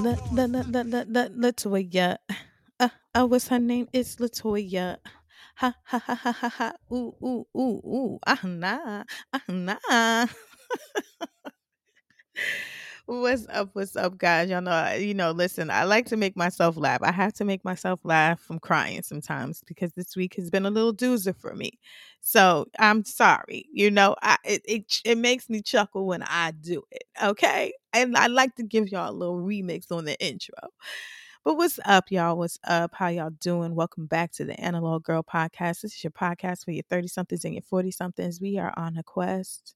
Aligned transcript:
La, 0.00 0.16
la, 0.32 0.46
la, 0.46 0.62
la, 0.72 0.82
la, 0.82 1.04
la, 1.08 1.28
LaToya. 1.28 2.16
Uh, 2.80 2.88
uh, 3.14 3.26
what's 3.26 3.48
her 3.48 3.58
name? 3.58 3.86
It's 3.92 4.16
LaToya. 4.16 4.96
Ha 5.56 5.74
ha 5.84 5.98
ha 5.98 6.14
ha 6.14 6.32
ha 6.32 6.48
ha. 6.48 6.72
Ooh 6.90 7.14
ooh 7.22 7.44
ooh 7.54 7.80
ooh. 7.84 8.18
Ah 8.26 8.40
nah. 8.44 9.04
Ah 9.32 9.42
nah. 9.48 10.26
What's 13.10 13.44
up? 13.48 13.70
What's 13.72 13.96
up, 13.96 14.18
guys? 14.18 14.50
Y'all 14.50 14.60
know, 14.60 14.92
you 14.92 15.14
know, 15.14 15.32
listen, 15.32 15.68
I 15.68 15.82
like 15.82 16.06
to 16.06 16.16
make 16.16 16.36
myself 16.36 16.76
laugh. 16.76 17.00
I 17.02 17.10
have 17.10 17.32
to 17.34 17.44
make 17.44 17.64
myself 17.64 17.98
laugh 18.04 18.38
from 18.38 18.60
crying 18.60 19.02
sometimes 19.02 19.64
because 19.66 19.90
this 19.94 20.14
week 20.14 20.36
has 20.36 20.48
been 20.48 20.64
a 20.64 20.70
little 20.70 20.94
doozer 20.94 21.34
for 21.36 21.52
me. 21.56 21.80
So 22.20 22.66
I'm 22.78 23.04
sorry. 23.04 23.66
You 23.72 23.90
know, 23.90 24.14
I 24.22 24.36
it, 24.44 24.62
it 24.64 24.84
it 25.04 25.18
makes 25.18 25.50
me 25.50 25.60
chuckle 25.60 26.06
when 26.06 26.22
I 26.22 26.52
do 26.52 26.84
it. 26.92 27.02
Okay. 27.20 27.72
And 27.92 28.16
I 28.16 28.28
like 28.28 28.54
to 28.54 28.62
give 28.62 28.92
y'all 28.92 29.10
a 29.10 29.12
little 29.12 29.40
remix 29.40 29.90
on 29.90 30.04
the 30.04 30.16
intro. 30.24 30.54
But 31.42 31.56
what's 31.56 31.80
up, 31.86 32.12
y'all? 32.12 32.38
What's 32.38 32.60
up? 32.62 32.92
How 32.94 33.08
y'all 33.08 33.30
doing? 33.30 33.74
Welcome 33.74 34.06
back 34.06 34.30
to 34.34 34.44
the 34.44 34.58
Analog 34.60 35.02
Girl 35.02 35.24
Podcast. 35.24 35.80
This 35.80 35.96
is 35.96 36.04
your 36.04 36.12
podcast 36.12 36.64
for 36.64 36.70
your 36.70 36.84
30 36.88 37.08
somethings 37.08 37.44
and 37.44 37.54
your 37.54 37.62
40 37.62 37.90
somethings. 37.90 38.40
We 38.40 38.56
are 38.56 38.72
on 38.76 38.96
a 38.96 39.02
quest. 39.02 39.74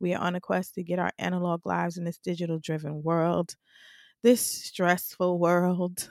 We 0.00 0.14
are 0.14 0.20
on 0.20 0.34
a 0.34 0.40
quest 0.40 0.74
to 0.74 0.82
get 0.82 0.98
our 0.98 1.12
analog 1.18 1.66
lives 1.66 1.96
in 1.96 2.04
this 2.04 2.18
digital 2.18 2.58
driven 2.58 3.02
world, 3.02 3.54
this 4.22 4.40
stressful 4.40 5.38
world. 5.38 6.08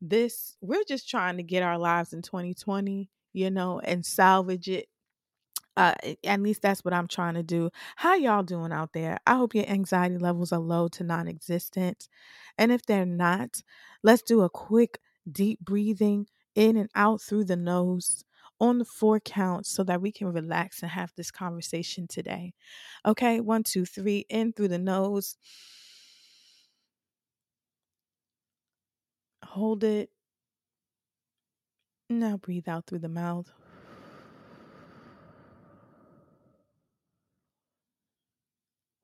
This, 0.00 0.56
we're 0.60 0.84
just 0.86 1.08
trying 1.08 1.38
to 1.38 1.42
get 1.42 1.62
our 1.62 1.78
lives 1.78 2.12
in 2.12 2.22
2020, 2.22 3.10
you 3.32 3.50
know, 3.50 3.80
and 3.80 4.04
salvage 4.04 4.68
it. 4.68 4.86
Uh, 5.76 5.94
at 6.24 6.40
least 6.40 6.62
that's 6.62 6.84
what 6.84 6.94
I'm 6.94 7.08
trying 7.08 7.34
to 7.34 7.42
do. 7.42 7.70
How 7.96 8.14
y'all 8.14 8.44
doing 8.44 8.72
out 8.72 8.92
there? 8.92 9.18
I 9.26 9.34
hope 9.34 9.54
your 9.54 9.68
anxiety 9.68 10.18
levels 10.18 10.52
are 10.52 10.60
low 10.60 10.86
to 10.88 11.02
non 11.02 11.26
existent. 11.26 12.08
And 12.56 12.70
if 12.70 12.86
they're 12.86 13.06
not, 13.06 13.60
let's 14.04 14.22
do 14.22 14.42
a 14.42 14.48
quick, 14.48 15.00
deep 15.30 15.58
breathing 15.60 16.26
in 16.54 16.76
and 16.76 16.90
out 16.94 17.20
through 17.20 17.44
the 17.44 17.56
nose 17.56 18.24
on 18.64 18.78
the 18.78 18.84
four 18.86 19.20
counts 19.20 19.68
so 19.68 19.84
that 19.84 20.00
we 20.00 20.10
can 20.10 20.32
relax 20.32 20.82
and 20.82 20.90
have 20.90 21.12
this 21.16 21.30
conversation 21.30 22.06
today. 22.08 22.54
Okay, 23.04 23.38
one, 23.40 23.62
two, 23.62 23.84
three, 23.84 24.24
in 24.30 24.54
through 24.54 24.68
the 24.68 24.78
nose. 24.78 25.36
Hold 29.44 29.84
it. 29.84 30.08
Now 32.08 32.38
breathe 32.38 32.66
out 32.66 32.86
through 32.86 33.00
the 33.00 33.08
mouth. 33.10 33.52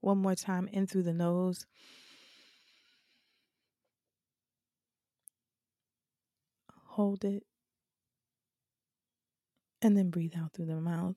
One 0.00 0.18
more 0.18 0.34
time, 0.34 0.68
in 0.68 0.86
through 0.86 1.02
the 1.02 1.12
nose. 1.12 1.66
Hold 6.86 7.24
it. 7.26 7.44
And 9.82 9.96
then 9.96 10.10
breathe 10.10 10.34
out 10.36 10.52
through 10.52 10.66
the 10.66 10.80
mouth. 10.80 11.16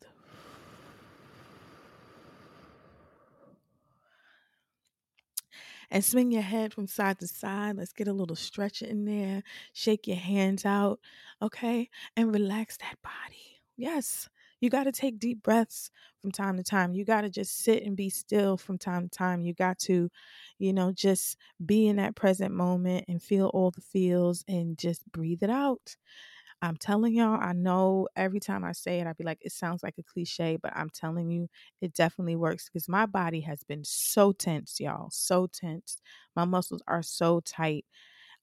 and 5.94 6.04
swing 6.04 6.32
your 6.32 6.42
head 6.42 6.74
from 6.74 6.88
side 6.88 7.20
to 7.20 7.28
side. 7.28 7.78
Let's 7.78 7.94
get 7.94 8.08
a 8.08 8.14
little 8.14 8.36
stretch 8.36 8.82
in 8.82 9.06
there. 9.06 9.44
Shake 9.74 10.08
your 10.08 10.18
hands 10.18 10.66
out, 10.66 11.00
okay? 11.40 11.90
And 12.18 12.34
relax 12.34 12.78
that 12.78 12.98
body. 13.04 13.62
Yes, 13.78 14.28
you 14.60 14.70
got 14.72 14.86
to 14.86 14.92
take 14.92 15.20
deep 15.20 15.44
breaths 15.44 15.92
from 16.20 16.32
time 16.32 16.58
to 16.58 16.64
time. 16.64 16.94
You 16.94 17.06
got 17.06 17.22
to 17.22 17.30
just 17.30 17.60
sit 17.60 17.84
and 17.84 17.96
be 17.96 18.10
still 18.10 18.58
from 18.58 18.80
time 18.80 19.04
to 19.04 19.10
time. 19.10 19.42
You 19.42 19.54
got 19.54 19.78
to, 19.80 20.10
you 20.58 20.74
know, 20.74 20.92
just 20.92 21.38
be 21.64 21.88
in 21.88 21.98
that 21.98 22.16
present 22.16 22.54
moment 22.54 23.06
and 23.08 23.22
feel 23.22 23.48
all 23.48 23.72
the 23.72 23.82
feels 23.82 24.44
and 24.48 24.78
just 24.78 25.06
breathe 25.12 25.44
it 25.44 25.50
out. 25.50 25.96
I'm 26.64 26.78
telling 26.78 27.14
y'all, 27.16 27.40
I 27.42 27.54
know 27.54 28.08
every 28.16 28.40
time 28.40 28.64
I 28.64 28.72
say 28.74 29.02
it, 29.02 29.08
I'd 29.08 29.18
be 29.18 29.26
like, 29.26 29.40
it 29.42 29.52
sounds 29.52 29.84
like 29.84 29.96
a 30.00 30.04
cliche, 30.04 30.58
but 30.62 30.74
I'm 30.76 30.90
telling 30.90 31.30
you, 31.30 31.50
it 31.82 31.94
definitely 31.94 32.38
works 32.38 32.70
because 32.70 32.90
my 32.90 33.06
body 33.06 33.42
has 33.42 33.64
been 33.66 33.84
so 33.86 34.32
tense, 34.34 34.80
y'all, 34.80 35.10
so 35.12 35.48
tense. 35.48 36.02
My 36.38 36.46
muscles 36.46 36.82
are 36.88 37.04
so 37.04 37.42
tight. 37.42 37.86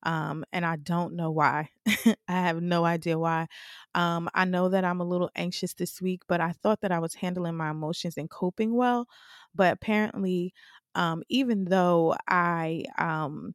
Um, 0.02 0.44
and 0.52 0.64
I 0.64 0.76
don't 0.76 1.14
know 1.14 1.30
why. 1.30 1.70
I 1.88 2.14
have 2.28 2.62
no 2.62 2.84
idea 2.84 3.18
why. 3.18 3.46
Um, 3.94 4.28
I 4.34 4.44
know 4.46 4.68
that 4.70 4.84
I'm 4.84 5.00
a 5.00 5.04
little 5.04 5.30
anxious 5.36 5.74
this 5.74 6.00
week, 6.00 6.22
but 6.28 6.40
I 6.40 6.52
thought 6.62 6.80
that 6.82 6.92
I 6.92 6.98
was 7.00 7.14
handling 7.14 7.56
my 7.56 7.70
emotions 7.70 8.16
and 8.16 8.30
coping 8.30 8.74
well. 8.74 9.06
But 9.54 9.74
apparently, 9.74 10.54
um, 10.94 11.22
even 11.28 11.64
though 11.66 12.16
I 12.28 12.84
um, 12.98 13.54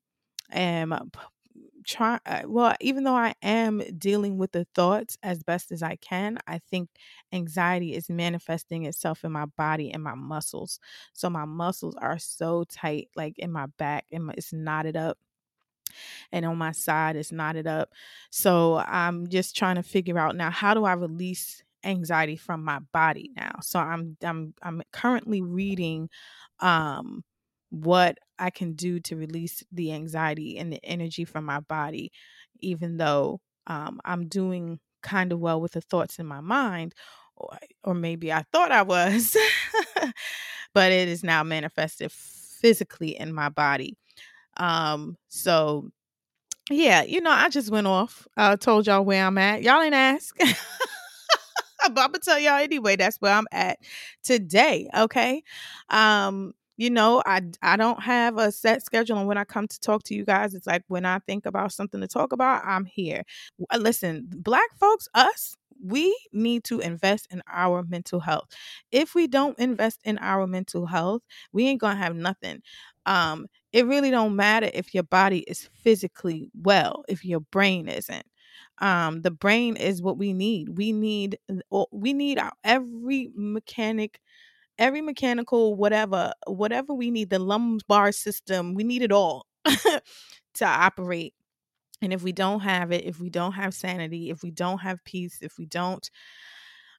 am 0.52 0.94
try 1.86 2.20
uh, 2.26 2.42
well 2.46 2.76
even 2.82 3.04
though 3.04 3.16
i 3.16 3.34
am 3.42 3.80
dealing 3.98 4.38
with 4.38 4.52
the 4.52 4.66
thoughts 4.76 5.18
as 5.24 5.44
best 5.44 5.72
as 5.72 5.84
i 5.84 5.96
can 5.98 6.38
i 6.48 6.58
think 6.70 6.90
anxiety 7.32 7.94
is 7.94 8.10
manifesting 8.10 8.86
itself 8.86 9.24
in 9.24 9.32
my 9.32 9.46
body 9.46 9.92
and 9.92 10.04
my 10.04 10.16
muscles. 10.16 10.80
So 11.14 11.30
my 11.30 11.46
muscles 11.46 11.96
are 11.96 12.18
so 12.18 12.64
tight 12.66 13.10
like 13.16 13.38
in 13.38 13.52
my 13.52 13.68
back 13.78 14.06
and 14.12 14.32
it's 14.38 14.54
knotted 14.54 14.96
up 14.96 15.18
and 16.32 16.46
on 16.46 16.58
my 16.58 16.72
side 16.72 17.16
it's 17.16 17.32
knotted 17.32 17.68
up. 17.68 17.92
So 18.32 18.78
i'm 18.78 19.28
just 19.28 19.56
trying 19.56 19.76
to 19.76 19.84
figure 19.84 20.18
out 20.20 20.36
now 20.36 20.50
how 20.50 20.74
do 20.74 20.86
i 20.86 20.94
release 20.94 21.64
anxiety 21.84 22.36
from 22.36 22.64
my 22.64 22.80
body 22.94 23.32
now? 23.36 23.60
So 23.62 23.80
i'm 23.80 24.18
i'm 24.24 24.54
i'm 24.62 24.82
currently 24.92 25.42
reading 25.42 26.10
um 26.60 27.24
what 27.70 28.18
I 28.40 28.50
can 28.50 28.74
do 28.74 29.00
to 29.02 29.16
release 29.16 29.64
the 29.72 29.92
anxiety 29.94 30.58
and 30.58 30.72
the 30.72 30.84
energy 30.84 31.26
from 31.26 31.46
my 31.46 31.60
body, 31.60 32.12
even 32.60 32.98
though 32.98 33.42
um, 33.68 34.00
I'm 34.06 34.28
doing 34.28 34.80
kind 35.02 35.32
of 35.32 35.40
well 35.40 35.62
with 35.62 35.74
the 35.74 35.82
thoughts 35.82 36.20
in 36.20 36.26
my 36.26 36.42
mind, 36.42 36.94
or, 37.36 37.58
or 37.84 37.94
maybe 37.94 38.32
I 38.32 38.44
thought 38.52 38.72
I 38.72 38.82
was, 38.82 39.36
but 40.74 40.92
it 40.92 41.08
is 41.08 41.24
now 41.24 41.44
manifested 41.44 42.12
physically 42.12 43.18
in 43.18 43.34
my 43.34 43.50
body. 43.50 43.98
Um, 44.58 45.18
so 45.28 45.90
yeah, 46.72 47.04
you 47.04 47.22
know, 47.22 47.32
I 47.32 47.50
just 47.50 47.70
went 47.70 47.88
off. 47.88 48.28
I 48.38 48.56
told 48.56 48.88
y'all 48.88 49.06
where 49.06 49.26
I'm 49.26 49.38
at. 49.38 49.62
Y'all 49.62 49.82
ain't 49.82 49.94
ask. 49.94 50.36
but 50.40 50.54
I'm 51.80 51.94
gonna 51.94 52.20
tell 52.20 52.40
y'all 52.40 52.58
anyway. 52.58 52.96
That's 52.96 53.18
where 53.18 53.34
I'm 53.34 53.48
at 53.52 53.78
today. 54.24 54.90
Okay. 54.98 55.44
Um, 55.90 56.54
you 56.78 56.90
know, 56.90 57.22
I 57.26 57.42
I 57.62 57.78
don't 57.78 58.02
have 58.04 58.38
a 58.38 58.52
set 58.52 58.84
schedule 58.86 59.18
and 59.18 59.28
when 59.28 59.38
I 59.38 59.44
come 59.46 59.68
to 59.68 59.80
talk 59.80 60.04
to 60.04 60.16
you 60.16 60.26
guys. 60.26 60.54
It's 60.54 60.68
like 60.68 60.84
when 60.88 61.06
I 61.06 61.20
think 61.20 61.46
about 61.46 61.72
something 61.72 62.02
to 62.02 62.08
talk 62.08 62.34
about, 62.34 62.64
I'm 62.66 62.86
here. 62.86 63.24
Uh, 63.72 63.78
listen, 63.78 64.28
black 64.30 64.70
folks, 64.80 65.08
us, 65.14 65.56
we 65.84 66.18
need 66.34 66.64
to 66.66 66.80
invest 66.80 67.28
in 67.32 67.42
our 67.52 67.84
mental 67.84 68.20
health. 68.20 68.48
If 68.92 69.16
we 69.16 69.28
don't 69.28 69.58
invest 69.60 70.02
in 70.06 70.18
our 70.20 70.48
mental 70.48 70.86
health, 70.86 71.22
we 71.54 71.68
ain't 71.68 71.82
gonna 71.82 71.96
have 71.98 72.16
nothing. 72.16 72.62
Um, 73.06 73.48
it 73.72 73.86
really 73.86 74.10
don't 74.12 74.36
matter 74.36 74.70
if 74.74 74.94
your 74.94 75.04
body 75.04 75.40
is 75.42 75.70
physically 75.84 76.50
well, 76.64 77.04
if 77.08 77.24
your 77.26 77.42
brain 77.42 77.88
isn't 77.88 78.26
um 78.80 79.22
the 79.22 79.32
brain 79.32 79.78
is 79.78 80.02
what 80.02 80.18
we 80.18 80.34
need 80.34 80.78
we 80.78 80.92
need 80.92 81.38
we 81.92 82.14
need 82.14 82.38
our 82.38 82.52
every 82.64 83.30
mechanic 83.36 84.20
every 84.78 85.02
mechanical 85.02 85.76
whatever 85.76 86.34
whatever 86.48 86.94
we 86.94 87.12
need 87.12 87.30
the 87.30 87.40
lumbar 87.40 88.12
system 88.12 88.74
we 88.74 88.84
need 88.84 89.02
it 89.02 89.12
all 89.12 89.46
to 90.54 90.66
operate. 90.66 91.34
And 92.02 92.14
if 92.14 92.24
we 92.24 92.32
don't 92.32 92.60
have 92.62 92.92
it 92.92 93.06
if 93.06 93.20
we 93.20 93.30
don't 93.30 93.54
have 93.54 93.74
sanity 93.74 94.30
if 94.30 94.44
we 94.44 94.52
don't 94.52 94.80
have 94.80 95.04
peace 95.06 95.40
if 95.42 95.58
we 95.58 95.66
don't 95.66 96.10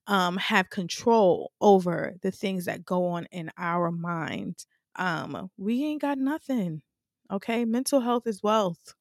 um, 0.09 0.37
have 0.37 0.71
control 0.71 1.53
over 1.61 2.15
the 2.23 2.31
things 2.31 2.67
that 2.67 2.85
go 2.85 3.07
on 3.07 3.27
in 3.33 3.51
our 3.59 3.91
mind 3.91 4.65
um, 4.97 5.51
we 5.59 5.85
ain't 5.85 6.01
got 6.01 6.19
nothing 6.19 6.83
okay? 7.31 7.65
Mental 7.65 8.01
health 8.01 8.27
is 8.27 8.43
wealth 8.43 8.95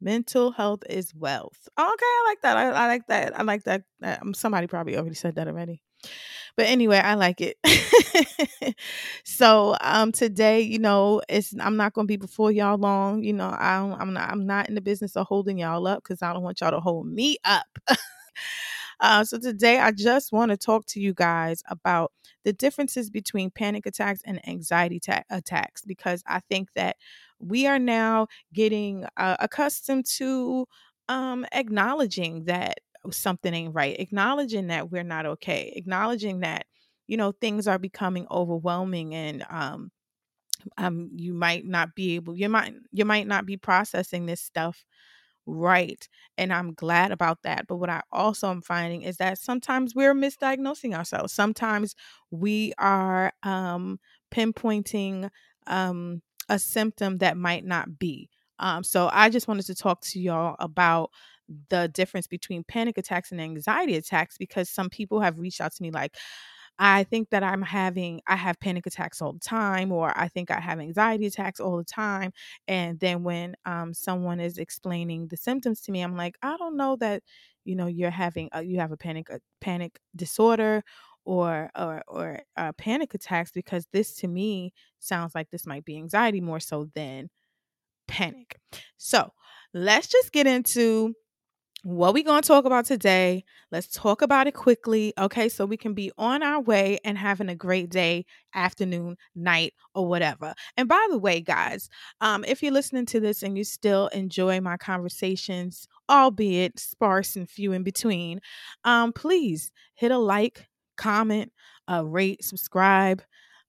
mental 0.00 0.50
health 0.52 0.82
is 0.88 1.14
wealth 1.14 1.68
okay 1.78 1.84
i 2.04 2.24
like 2.28 2.40
that 2.42 2.56
i, 2.56 2.68
I 2.70 2.86
like 2.86 3.06
that 3.08 3.38
i 3.38 3.42
like 3.42 3.64
that 3.64 3.82
um, 4.02 4.34
somebody 4.34 4.66
probably 4.66 4.96
already 4.96 5.14
said 5.14 5.34
that 5.36 5.48
already 5.48 5.82
but 6.56 6.66
anyway, 6.66 6.98
I 6.98 7.14
like 7.14 7.40
it. 7.40 7.56
so 9.24 9.76
um 9.80 10.12
today, 10.12 10.60
you 10.60 10.78
know, 10.78 11.22
it's 11.28 11.54
I'm 11.60 11.76
not 11.76 11.92
gonna 11.94 12.06
be 12.06 12.16
before 12.16 12.52
y'all 12.52 12.78
long. 12.78 13.22
You 13.22 13.32
know, 13.32 13.48
I 13.48 13.76
I'm 13.76 14.12
not 14.12 14.30
I'm 14.30 14.46
not 14.46 14.68
in 14.68 14.74
the 14.74 14.80
business 14.80 15.16
of 15.16 15.26
holding 15.26 15.58
y'all 15.58 15.86
up 15.86 16.02
because 16.02 16.22
I 16.22 16.32
don't 16.32 16.42
want 16.42 16.60
y'all 16.60 16.70
to 16.72 16.80
hold 16.80 17.06
me 17.06 17.38
up. 17.44 17.66
Uh, 19.00 19.24
so 19.24 19.38
today, 19.38 19.78
I 19.78 19.92
just 19.92 20.30
want 20.32 20.50
to 20.50 20.56
talk 20.58 20.84
to 20.88 21.00
you 21.00 21.14
guys 21.14 21.62
about 21.68 22.12
the 22.44 22.52
differences 22.52 23.08
between 23.10 23.50
panic 23.50 23.86
attacks 23.86 24.20
and 24.24 24.46
anxiety 24.46 25.00
ta- 25.00 25.22
attacks 25.30 25.82
because 25.86 26.22
I 26.26 26.40
think 26.40 26.72
that 26.74 26.96
we 27.38 27.66
are 27.66 27.78
now 27.78 28.26
getting 28.52 29.06
uh, 29.16 29.36
accustomed 29.40 30.04
to 30.16 30.66
um, 31.08 31.46
acknowledging 31.52 32.44
that 32.44 32.78
something 33.10 33.54
ain't 33.54 33.74
right, 33.74 33.98
acknowledging 33.98 34.66
that 34.66 34.90
we're 34.90 35.02
not 35.02 35.24
okay, 35.26 35.72
acknowledging 35.76 36.40
that 36.40 36.66
you 37.06 37.16
know 37.16 37.32
things 37.32 37.66
are 37.66 37.78
becoming 37.78 38.26
overwhelming 38.30 39.14
and 39.14 39.44
um, 39.50 39.90
um 40.78 41.10
you 41.14 41.32
might 41.34 41.64
not 41.66 41.94
be 41.94 42.14
able 42.16 42.36
you 42.36 42.48
might 42.48 42.74
you 42.92 43.04
might 43.04 43.26
not 43.26 43.46
be 43.46 43.56
processing 43.56 44.26
this 44.26 44.40
stuff 44.40 44.84
right 45.46 46.08
and 46.38 46.52
i'm 46.52 46.72
glad 46.74 47.10
about 47.12 47.42
that 47.42 47.66
but 47.66 47.76
what 47.76 47.90
i 47.90 48.00
also 48.12 48.50
am 48.50 48.62
finding 48.62 49.02
is 49.02 49.16
that 49.16 49.38
sometimes 49.38 49.94
we're 49.94 50.14
misdiagnosing 50.14 50.94
ourselves. 50.94 51.32
Sometimes 51.32 51.94
we 52.30 52.72
are 52.78 53.32
um 53.42 53.98
pinpointing 54.32 55.30
um 55.66 56.22
a 56.48 56.58
symptom 56.58 57.18
that 57.18 57.36
might 57.36 57.64
not 57.64 57.98
be. 57.98 58.28
Um 58.58 58.84
so 58.84 59.08
i 59.12 59.28
just 59.30 59.48
wanted 59.48 59.66
to 59.66 59.74
talk 59.74 60.00
to 60.02 60.20
y'all 60.20 60.56
about 60.58 61.10
the 61.68 61.88
difference 61.88 62.26
between 62.28 62.62
panic 62.64 62.96
attacks 62.96 63.32
and 63.32 63.40
anxiety 63.40 63.96
attacks 63.96 64.38
because 64.38 64.68
some 64.70 64.88
people 64.88 65.20
have 65.20 65.38
reached 65.38 65.60
out 65.60 65.72
to 65.74 65.82
me 65.82 65.90
like 65.90 66.16
I 66.82 67.04
think 67.04 67.30
that 67.30 67.42
I'm 67.44 67.62
having 67.62 68.22
I 68.26 68.36
have 68.36 68.58
panic 68.60 68.86
attacks 68.86 69.20
all 69.22 69.34
the 69.34 69.38
time 69.40 69.92
or 69.92 70.12
I 70.18 70.28
think 70.28 70.50
I 70.50 70.60
have 70.60 70.80
anxiety 70.80 71.26
attacks 71.26 71.60
all 71.60 71.76
the 71.76 71.84
time 71.84 72.32
and 72.68 72.98
then 73.00 73.22
when 73.22 73.54
um 73.66 73.92
someone 73.94 74.40
is 74.40 74.58
explaining 74.58 75.28
the 75.28 75.36
symptoms 75.36 75.82
to 75.82 75.92
me 75.92 76.02
I'm 76.02 76.16
like 76.16 76.36
I 76.42 76.56
don't 76.56 76.76
know 76.76 76.96
that 76.96 77.22
you 77.64 77.76
know 77.76 77.86
you're 77.86 78.10
having 78.10 78.48
a, 78.52 78.62
you 78.62 78.78
have 78.80 78.92
a 78.92 78.96
panic 78.96 79.28
a 79.30 79.40
panic 79.60 79.98
disorder 80.16 80.82
or 81.24 81.70
or 81.76 82.02
or 82.08 82.40
uh, 82.56 82.72
panic 82.78 83.14
attacks 83.14 83.50
because 83.52 83.86
this 83.92 84.14
to 84.16 84.28
me 84.28 84.72
sounds 85.00 85.34
like 85.34 85.50
this 85.50 85.66
might 85.66 85.84
be 85.84 85.96
anxiety 85.96 86.40
more 86.40 86.60
so 86.60 86.88
than 86.94 87.28
panic. 88.08 88.58
So, 88.96 89.32
let's 89.74 90.08
just 90.08 90.32
get 90.32 90.46
into 90.46 91.14
what 91.82 92.12
we 92.12 92.22
going 92.22 92.42
to 92.42 92.46
talk 92.46 92.66
about 92.66 92.84
today 92.84 93.42
let's 93.72 93.86
talk 93.88 94.20
about 94.20 94.46
it 94.46 94.52
quickly 94.52 95.14
okay 95.18 95.48
so 95.48 95.64
we 95.64 95.76
can 95.76 95.94
be 95.94 96.12
on 96.18 96.42
our 96.42 96.60
way 96.60 96.98
and 97.04 97.16
having 97.16 97.48
a 97.48 97.54
great 97.54 97.88
day 97.88 98.24
afternoon 98.54 99.16
night 99.34 99.72
or 99.94 100.06
whatever. 100.06 100.54
And 100.76 100.88
by 100.88 101.06
the 101.10 101.18
way 101.18 101.40
guys 101.40 101.88
um 102.20 102.44
if 102.44 102.62
you're 102.62 102.72
listening 102.72 103.06
to 103.06 103.20
this 103.20 103.42
and 103.42 103.56
you 103.56 103.64
still 103.64 104.08
enjoy 104.08 104.60
my 104.60 104.76
conversations 104.76 105.86
albeit 106.10 106.78
sparse 106.78 107.36
and 107.36 107.48
few 107.48 107.72
in 107.72 107.82
between 107.82 108.40
um 108.84 109.12
please 109.12 109.72
hit 109.94 110.10
a 110.10 110.18
like 110.18 110.68
comment 110.96 111.52
uh 111.90 112.04
rate 112.04 112.44
subscribe 112.44 113.22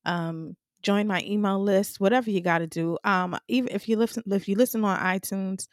um 0.05 0.55
join 0.81 1.07
my 1.07 1.21
email 1.25 1.61
list 1.61 1.99
whatever 1.99 2.31
you 2.31 2.41
got 2.41 2.57
to 2.57 2.67
do. 2.67 2.97
Um 3.03 3.37
even 3.47 3.69
if 3.73 3.87
you 3.87 3.95
listen 3.97 4.23
if 4.31 4.47
you 4.49 4.55
listen 4.55 4.83
on 4.83 4.99
itunes 4.99 5.67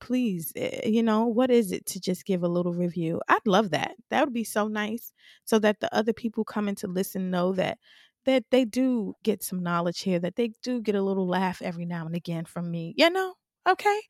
please, 0.00 0.52
eh, 0.56 0.88
you 0.88 1.02
know, 1.02 1.26
what 1.26 1.50
is 1.50 1.72
it 1.72 1.86
to 1.86 2.00
just 2.00 2.24
give 2.24 2.42
a 2.42 2.48
little 2.48 2.72
review? 2.74 3.20
I'd 3.28 3.46
love 3.46 3.70
that. 3.70 3.94
That 4.10 4.24
would 4.24 4.34
be 4.34 4.44
so 4.44 4.68
nice 4.68 5.12
so 5.44 5.58
that 5.60 5.80
the 5.80 5.94
other 5.94 6.12
people 6.12 6.44
coming 6.44 6.74
to 6.76 6.86
listen 6.86 7.30
know 7.30 7.52
that 7.54 7.78
that 8.26 8.44
they 8.50 8.64
do 8.66 9.14
get 9.22 9.42
some 9.42 9.62
knowledge 9.62 10.00
here, 10.00 10.18
that 10.18 10.36
they 10.36 10.52
do 10.62 10.80
get 10.82 10.94
a 10.94 11.02
little 11.02 11.26
laugh 11.26 11.62
every 11.62 11.86
now 11.86 12.04
and 12.06 12.14
again 12.14 12.44
from 12.44 12.70
me. 12.70 12.94
You 12.96 13.10
know? 13.10 13.34
Okay. 13.68 14.00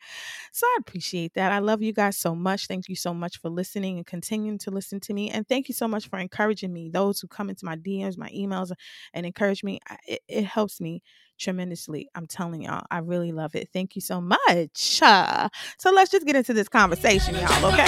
So 0.52 0.66
I 0.66 0.76
appreciate 0.80 1.34
that. 1.34 1.52
I 1.52 1.58
love 1.58 1.82
you 1.82 1.92
guys 1.92 2.16
so 2.16 2.34
much. 2.34 2.66
Thank 2.66 2.88
you 2.88 2.96
so 2.96 3.12
much 3.12 3.38
for 3.38 3.50
listening 3.50 3.96
and 3.98 4.06
continuing 4.06 4.58
to 4.58 4.70
listen 4.70 5.00
to 5.00 5.14
me. 5.14 5.30
And 5.30 5.46
thank 5.48 5.68
you 5.68 5.74
so 5.74 5.88
much 5.88 6.08
for 6.08 6.18
encouraging 6.18 6.72
me. 6.72 6.88
Those 6.88 7.20
who 7.20 7.28
come 7.28 7.50
into 7.50 7.64
my 7.64 7.76
DMs, 7.76 8.16
my 8.16 8.30
emails, 8.30 8.70
and 9.12 9.26
encourage 9.26 9.64
me, 9.64 9.80
it, 10.06 10.20
it 10.28 10.44
helps 10.44 10.80
me 10.80 11.02
tremendously. 11.40 12.08
I'm 12.14 12.26
telling 12.26 12.62
y'all, 12.62 12.84
I 12.90 12.98
really 12.98 13.32
love 13.32 13.54
it. 13.56 13.70
Thank 13.72 13.96
you 13.96 14.02
so 14.02 14.20
much. 14.20 15.00
Uh, 15.02 15.48
so 15.78 15.90
let's 15.90 16.10
just 16.10 16.26
get 16.26 16.36
into 16.36 16.52
this 16.52 16.68
conversation, 16.68 17.34
y'all, 17.34 17.66
okay? 17.72 17.86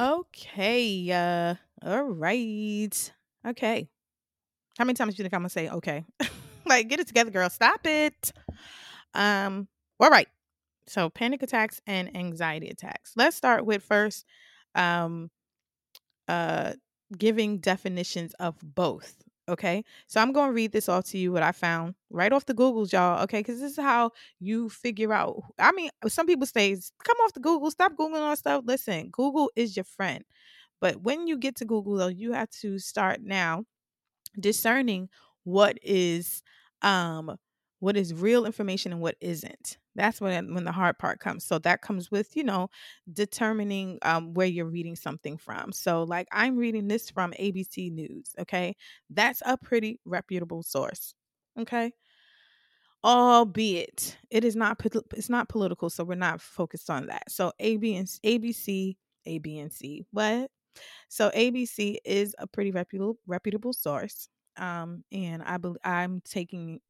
Okay. 0.00 1.10
Uh, 1.10 1.54
all 1.82 2.02
right. 2.02 3.12
Okay. 3.46 3.88
How 4.78 4.84
many 4.84 4.94
times 4.94 5.14
do 5.14 5.20
you 5.20 5.24
think 5.24 5.34
I'm 5.34 5.40
gonna 5.40 5.50
say 5.50 5.68
okay? 5.68 6.04
like, 6.66 6.88
get 6.88 7.00
it 7.00 7.06
together, 7.06 7.30
girl. 7.30 7.50
Stop 7.50 7.80
it. 7.86 8.32
Um, 9.14 9.68
all 9.98 10.10
right. 10.10 10.28
So 10.86 11.08
panic 11.10 11.42
attacks 11.42 11.80
and 11.86 12.16
anxiety 12.16 12.68
attacks. 12.68 13.12
Let's 13.16 13.36
start 13.36 13.64
with 13.64 13.82
first 13.82 14.24
um 14.74 15.30
uh 16.28 16.74
giving 17.16 17.58
definitions 17.58 18.34
of 18.40 18.56
both. 18.62 19.16
Okay. 19.50 19.84
So 20.06 20.20
I'm 20.20 20.32
going 20.32 20.48
to 20.48 20.54
read 20.54 20.72
this 20.72 20.88
off 20.88 21.04
to 21.06 21.18
you 21.18 21.32
what 21.32 21.42
I 21.42 21.52
found 21.52 21.94
right 22.10 22.32
off 22.32 22.46
the 22.46 22.54
Googles, 22.54 22.92
y'all. 22.92 23.22
Okay. 23.24 23.40
Because 23.40 23.60
this 23.60 23.72
is 23.72 23.78
how 23.78 24.12
you 24.38 24.68
figure 24.70 25.12
out. 25.12 25.42
I 25.58 25.72
mean, 25.72 25.90
some 26.08 26.26
people 26.26 26.46
say, 26.46 26.76
come 27.04 27.16
off 27.24 27.34
the 27.34 27.40
Google, 27.40 27.70
stop 27.70 27.94
Googling 27.96 28.20
all 28.22 28.36
stuff. 28.36 28.64
Listen, 28.66 29.10
Google 29.10 29.50
is 29.56 29.76
your 29.76 29.84
friend. 29.84 30.24
But 30.80 31.02
when 31.02 31.26
you 31.26 31.38
get 31.38 31.56
to 31.56 31.66
Google, 31.66 31.96
though, 31.96 32.08
you 32.08 32.32
have 32.32 32.50
to 32.62 32.78
start 32.78 33.20
now 33.22 33.64
discerning 34.40 35.08
what 35.44 35.78
is 35.82 36.42
um 36.82 37.36
what 37.80 37.96
is 37.96 38.14
real 38.14 38.46
information 38.46 38.92
and 38.92 39.02
what 39.02 39.16
isn't 39.20 39.78
that's 39.94 40.20
when 40.20 40.54
when 40.54 40.64
the 40.64 40.72
hard 40.72 40.98
part 40.98 41.20
comes. 41.20 41.44
So 41.44 41.58
that 41.60 41.82
comes 41.82 42.10
with 42.10 42.36
you 42.36 42.44
know 42.44 42.70
determining 43.12 43.98
um, 44.02 44.34
where 44.34 44.46
you're 44.46 44.66
reading 44.66 44.96
something 44.96 45.36
from. 45.38 45.72
So 45.72 46.02
like 46.04 46.28
i'm 46.32 46.56
reading 46.56 46.88
this 46.88 47.10
from 47.10 47.32
abc 47.32 47.90
news 47.92 48.34
okay? 48.38 48.76
That's 49.10 49.42
a 49.46 49.56
pretty 49.58 50.00
reputable 50.04 50.62
source 50.62 51.14
okay? 51.58 51.92
Albeit 53.02 54.18
it 54.30 54.44
is 54.44 54.54
not 54.54 54.78
it's 55.16 55.30
not 55.30 55.48
political 55.48 55.88
so 55.88 56.04
we're 56.04 56.16
not 56.16 56.40
focused 56.40 56.90
on 56.90 57.06
that. 57.06 57.30
So 57.30 57.52
AB 57.58 57.96
and, 57.96 58.06
abc 58.06 58.96
abnc 59.26 60.04
what? 60.10 60.50
So 61.08 61.30
abc 61.30 61.98
is 62.04 62.34
a 62.38 62.46
pretty 62.46 62.72
reputable 62.72 63.18
reputable 63.26 63.72
source 63.72 64.28
um 64.58 65.04
and 65.12 65.42
i 65.44 65.56
believe 65.58 65.78
i'm 65.84 66.20
taking 66.22 66.80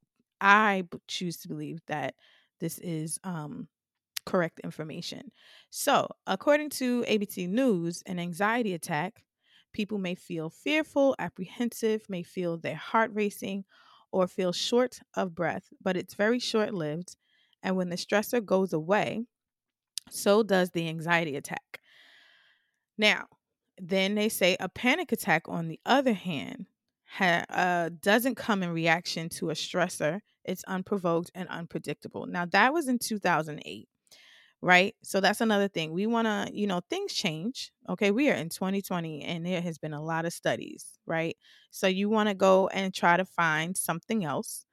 i 0.40 0.84
choose 1.08 1.38
to 1.38 1.48
believe 1.48 1.80
that 1.88 2.14
this 2.60 2.78
is 2.80 3.18
um 3.24 3.68
correct 4.26 4.60
information 4.64 5.32
so 5.70 6.08
according 6.26 6.70
to 6.70 7.02
abc 7.04 7.48
news 7.48 8.02
an 8.06 8.18
anxiety 8.18 8.74
attack 8.74 9.24
people 9.72 9.98
may 9.98 10.14
feel 10.14 10.50
fearful 10.50 11.16
apprehensive 11.18 12.08
may 12.08 12.22
feel 12.22 12.58
their 12.58 12.76
heart 12.76 13.10
racing 13.14 13.64
or 14.12 14.28
feel 14.28 14.52
short 14.52 15.00
of 15.14 15.34
breath 15.34 15.68
but 15.80 15.96
it's 15.96 16.14
very 16.14 16.38
short 16.38 16.74
lived 16.74 17.16
and 17.62 17.76
when 17.76 17.88
the 17.88 17.96
stressor 17.96 18.44
goes 18.44 18.72
away 18.72 19.24
so 20.10 20.42
does 20.42 20.70
the 20.72 20.88
anxiety 20.88 21.36
attack 21.36 21.80
now 22.98 23.26
then 23.78 24.14
they 24.14 24.28
say 24.28 24.56
a 24.60 24.68
panic 24.68 25.10
attack 25.10 25.48
on 25.48 25.68
the 25.68 25.80
other 25.86 26.12
hand 26.12 26.66
ha- 27.06 27.44
uh, 27.48 27.88
doesn't 28.00 28.34
come 28.34 28.62
in 28.62 28.68
reaction 28.68 29.30
to 29.30 29.48
a 29.48 29.54
stressor. 29.54 30.20
It's 30.44 30.64
unprovoked 30.64 31.30
and 31.34 31.48
unpredictable. 31.48 32.26
Now, 32.26 32.46
that 32.46 32.72
was 32.72 32.88
in 32.88 32.98
2008, 32.98 33.88
right? 34.62 34.94
So 35.02 35.20
that's 35.20 35.40
another 35.40 35.68
thing. 35.68 35.92
We 35.92 36.06
want 36.06 36.26
to, 36.26 36.48
you 36.52 36.66
know, 36.66 36.80
things 36.90 37.12
change. 37.12 37.72
Okay. 37.88 38.10
We 38.10 38.30
are 38.30 38.34
in 38.34 38.48
2020 38.48 39.22
and 39.22 39.46
there 39.46 39.60
has 39.60 39.78
been 39.78 39.94
a 39.94 40.02
lot 40.02 40.24
of 40.24 40.32
studies, 40.32 40.98
right? 41.06 41.36
So 41.70 41.86
you 41.86 42.08
want 42.08 42.28
to 42.28 42.34
go 42.34 42.68
and 42.68 42.94
try 42.94 43.16
to 43.16 43.24
find 43.24 43.76
something 43.76 44.24
else 44.24 44.64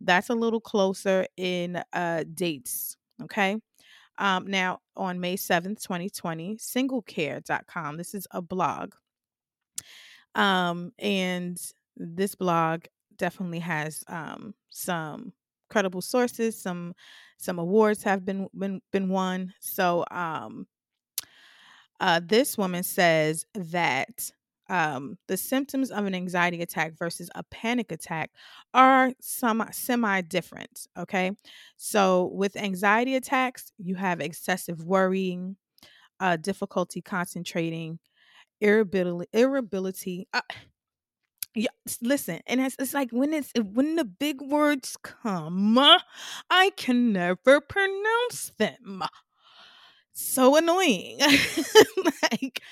that's 0.00 0.30
a 0.30 0.34
little 0.34 0.60
closer 0.60 1.26
in 1.36 1.82
uh, 1.92 2.24
dates. 2.34 2.96
Okay. 3.22 3.56
Um, 4.18 4.46
now, 4.46 4.80
on 4.96 5.20
May 5.20 5.36
7th, 5.36 5.82
2020, 5.82 6.56
singlecare.com, 6.56 7.96
this 7.96 8.14
is 8.14 8.26
a 8.30 8.42
blog 8.42 8.94
um, 10.34 10.92
and 10.98 11.58
this 11.96 12.34
blog 12.34 12.84
definitely 13.16 13.60
has 13.60 14.04
um, 14.08 14.54
some 14.70 15.32
credible 15.68 16.02
sources. 16.02 16.60
Some 16.60 16.94
some 17.36 17.58
awards 17.58 18.02
have 18.02 18.24
been 18.24 18.48
been 18.56 18.80
been 18.92 19.08
won. 19.08 19.52
So 19.60 20.04
um, 20.10 20.66
uh, 22.00 22.20
this 22.24 22.58
woman 22.58 22.82
says 22.82 23.46
that 23.54 24.30
um, 24.70 25.18
the 25.28 25.36
symptoms 25.36 25.90
of 25.90 26.06
an 26.06 26.14
anxiety 26.14 26.62
attack 26.62 26.96
versus 26.98 27.28
a 27.34 27.42
panic 27.44 27.92
attack 27.92 28.30
are 28.72 29.12
some 29.20 29.66
semi 29.72 30.22
different. 30.22 30.86
Okay, 30.98 31.32
so 31.76 32.30
with 32.32 32.56
anxiety 32.56 33.16
attacks, 33.16 33.72
you 33.78 33.94
have 33.96 34.20
excessive 34.20 34.82
worrying, 34.84 35.56
uh, 36.20 36.36
difficulty 36.36 37.02
concentrating, 37.02 37.98
irritability, 38.60 39.28
irritability. 39.32 40.28
Uh, 40.32 40.40
yeah, 41.54 41.68
listen, 42.02 42.40
and 42.46 42.60
it's, 42.60 42.76
it's 42.78 42.94
like 42.94 43.10
when 43.12 43.32
it's 43.32 43.52
when 43.56 43.96
the 43.96 44.04
big 44.04 44.40
words 44.40 44.96
come, 45.02 45.78
I 46.50 46.70
can 46.76 47.12
never 47.12 47.60
pronounce 47.60 48.52
them. 48.58 49.02
So 50.12 50.56
annoying, 50.56 51.18
like 52.32 52.62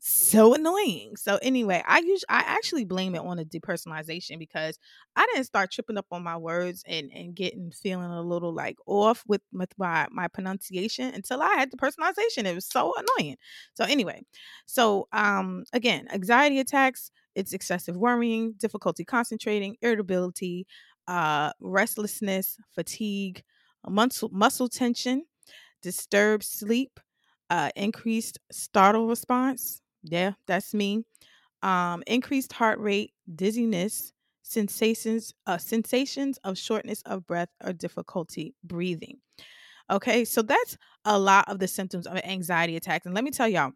so 0.00 0.54
annoying. 0.54 1.16
So 1.16 1.38
anyway, 1.42 1.82
I 1.86 1.98
use 2.00 2.24
I 2.28 2.40
actually 2.46 2.84
blame 2.84 3.14
it 3.14 3.20
on 3.20 3.36
the 3.38 3.44
depersonalization 3.44 4.38
because 4.38 4.78
I 5.16 5.26
didn't 5.26 5.46
start 5.46 5.70
tripping 5.70 5.98
up 5.98 6.06
on 6.10 6.22
my 6.22 6.36
words 6.36 6.82
and 6.86 7.10
and 7.14 7.34
getting 7.34 7.70
feeling 7.70 8.10
a 8.10 8.22
little 8.22 8.52
like 8.52 8.76
off 8.86 9.24
with, 9.26 9.42
with 9.52 9.72
my 9.78 10.06
my 10.10 10.28
pronunciation 10.28 11.12
until 11.14 11.42
I 11.42 11.54
had 11.54 11.70
the 11.70 11.76
personalization. 11.76 12.44
It 12.44 12.54
was 12.54 12.66
so 12.66 12.94
annoying. 12.96 13.36
So 13.74 13.84
anyway, 13.84 14.22
so 14.66 15.08
um 15.12 15.64
again, 15.72 16.06
anxiety 16.12 16.58
attacks, 16.60 17.10
it's 17.34 17.52
excessive 17.52 17.96
worrying, 17.96 18.54
difficulty 18.58 19.04
concentrating, 19.04 19.76
irritability, 19.82 20.66
uh 21.08 21.52
restlessness, 21.60 22.56
fatigue, 22.74 23.42
muscle 23.88 24.28
muscle 24.32 24.68
tension, 24.68 25.24
disturbed 25.82 26.44
sleep, 26.44 27.00
uh, 27.50 27.70
increased 27.76 28.38
startle 28.50 29.08
response. 29.08 29.80
Yeah, 30.08 30.32
that's 30.46 30.74
me. 30.74 31.04
Um, 31.62 32.02
increased 32.06 32.52
heart 32.54 32.80
rate, 32.80 33.12
dizziness, 33.34 34.12
sensations, 34.42 35.34
uh, 35.46 35.58
sensations 35.58 36.38
of 36.44 36.58
shortness 36.58 37.02
of 37.06 37.26
breath 37.26 37.50
or 37.64 37.72
difficulty 37.72 38.54
breathing. 38.64 39.18
Okay, 39.90 40.24
so 40.24 40.42
that's 40.42 40.78
a 41.04 41.18
lot 41.18 41.48
of 41.48 41.60
the 41.60 41.68
symptoms 41.68 42.06
of 42.06 42.16
an 42.16 42.26
anxiety 42.26 42.76
attacks. 42.76 43.06
And 43.06 43.14
let 43.14 43.24
me 43.24 43.32
tell 43.32 43.48
y'all, 43.48 43.72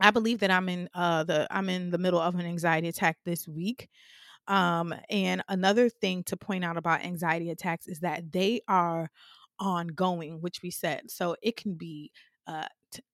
I 0.00 0.10
believe 0.12 0.40
that 0.40 0.50
I'm 0.52 0.68
in 0.68 0.90
uh 0.94 1.24
the 1.24 1.48
I'm 1.50 1.70
in 1.70 1.90
the 1.90 1.98
middle 1.98 2.20
of 2.20 2.36
an 2.36 2.46
anxiety 2.46 2.88
attack 2.88 3.18
this 3.24 3.48
week. 3.48 3.88
Um, 4.48 4.94
and 5.10 5.42
another 5.48 5.88
thing 5.90 6.24
to 6.24 6.36
point 6.38 6.64
out 6.64 6.78
about 6.78 7.02
anxiety 7.04 7.50
attacks 7.50 7.88
is 7.88 8.00
that 8.00 8.32
they 8.32 8.62
are 8.68 9.10
ongoing, 9.60 10.42
which 10.42 10.62
we 10.62 10.70
said. 10.72 11.10
So 11.10 11.36
it 11.42 11.56
can 11.56 11.76
be 11.76 12.12
uh, 12.48 12.66